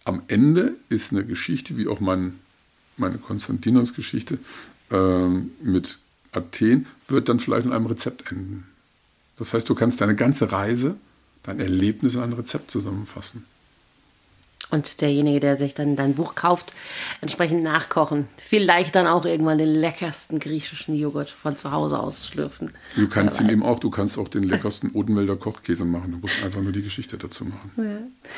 am 0.04 0.22
Ende 0.28 0.74
ist 0.88 1.12
eine 1.12 1.24
Geschichte, 1.24 1.76
wie 1.76 1.86
auch 1.86 2.00
mein, 2.00 2.38
meine 2.96 3.18
Konstantinos-Geschichte 3.18 4.38
äh, 4.90 5.28
mit 5.62 5.98
Athen, 6.32 6.86
wird 7.08 7.28
dann 7.28 7.40
vielleicht 7.40 7.66
in 7.66 7.72
einem 7.72 7.86
Rezept 7.86 8.32
enden. 8.32 8.66
Das 9.38 9.54
heißt, 9.54 9.68
du 9.68 9.74
kannst 9.74 10.00
deine 10.00 10.14
ganze 10.14 10.50
Reise, 10.50 10.96
dein 11.42 11.60
Erlebnis 11.60 12.14
in 12.14 12.22
ein 12.22 12.32
Rezept 12.32 12.70
zusammenfassen. 12.70 13.44
Und 14.70 15.00
derjenige, 15.00 15.40
der 15.40 15.56
sich 15.56 15.72
dann 15.72 15.96
dein 15.96 16.14
Buch 16.14 16.34
kauft, 16.34 16.74
entsprechend 17.22 17.62
nachkochen. 17.62 18.28
Vielleicht 18.36 18.94
dann 18.94 19.06
auch 19.06 19.24
irgendwann 19.24 19.56
den 19.56 19.68
leckersten 19.68 20.38
griechischen 20.38 20.94
Joghurt 20.94 21.30
von 21.30 21.56
zu 21.56 21.72
Hause 21.72 21.98
aus 21.98 22.26
schlürfen. 22.26 22.72
Du 22.94 23.08
kannst 23.08 23.40
ihn 23.40 23.48
eben 23.48 23.62
auch, 23.62 23.78
du 23.80 23.88
kannst 23.88 24.18
auch 24.18 24.28
den 24.28 24.42
leckersten 24.48 24.90
Odenwälder 24.90 25.36
Kochkäse 25.36 25.86
machen. 25.86 26.12
Du 26.12 26.18
musst 26.18 26.42
einfach 26.44 26.60
nur 26.60 26.72
die 26.72 26.82
Geschichte 26.82 27.16
dazu 27.16 27.46
machen. 27.46 27.70
Ja. 27.78 28.28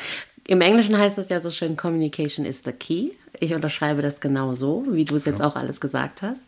Im 0.47 0.61
Englischen 0.61 0.97
heißt 0.97 1.17
es 1.17 1.27
ja 1.29 1.41
so 1.41 1.51
schön, 1.51 1.75
Communication 1.75 2.45
is 2.45 2.61
the 2.63 2.71
key. 2.71 3.11
Ich 3.39 3.53
unterschreibe 3.53 4.01
das 4.01 4.21
genau 4.21 4.55
so, 4.55 4.85
wie 4.89 5.05
du 5.05 5.15
es 5.17 5.25
jetzt 5.25 5.39
ja. 5.39 5.47
auch 5.47 5.57
alles 5.57 5.81
gesagt 5.81 6.21
hast. 6.21 6.41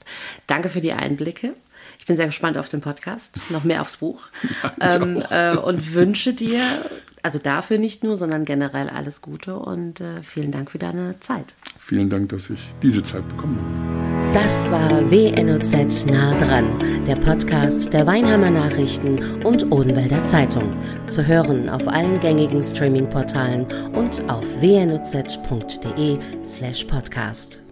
Danke 0.48 0.70
für 0.70 0.82
die 0.82 0.94
Einblicke. 0.94 1.56
Ich 2.04 2.08
bin 2.08 2.18
sehr 2.18 2.26
gespannt 2.26 2.58
auf 2.58 2.68
den 2.68 2.82
Podcast, 2.82 3.50
noch 3.50 3.64
mehr 3.64 3.80
aufs 3.80 3.96
Buch. 3.96 4.24
Ja, 4.82 4.96
ähm, 4.96 5.24
äh, 5.30 5.56
und 5.56 5.94
wünsche 5.94 6.34
dir, 6.34 6.60
also 7.22 7.40
dafür 7.40 7.78
nicht 7.78 8.04
nur, 8.04 8.18
sondern 8.18 8.44
generell 8.44 8.90
alles 8.90 9.22
Gute 9.22 9.56
und 9.56 10.02
äh, 10.02 10.22
vielen 10.22 10.52
Dank 10.52 10.70
für 10.70 10.80
deine 10.80 11.18
Zeit. 11.22 11.56
Vielen 11.80 12.10
Dank, 12.10 12.28
dass 12.30 12.50
ich 12.50 12.60
diese 12.82 13.04
Zeit 13.04 13.26
bekommen 13.30 13.58
habe. 13.58 14.34
Das 14.34 14.70
war 14.70 15.10
WNOZ 15.10 16.06
nah 16.08 16.38
dran, 16.38 17.06
der 17.06 17.16
Podcast 17.16 17.94
der 17.94 18.06
Weinheimer 18.06 18.50
Nachrichten 18.50 19.42
und 19.46 19.72
Odenwälder 19.72 20.26
Zeitung. 20.26 20.76
Zu 21.08 21.26
hören 21.26 21.70
auf 21.70 21.88
allen 21.88 22.20
gängigen 22.20 22.62
Streaming-Portalen 22.62 23.66
und 23.94 24.30
auf 24.30 24.46
wnoz.de 24.60 26.20
slash 26.44 26.84
podcast. 26.84 27.63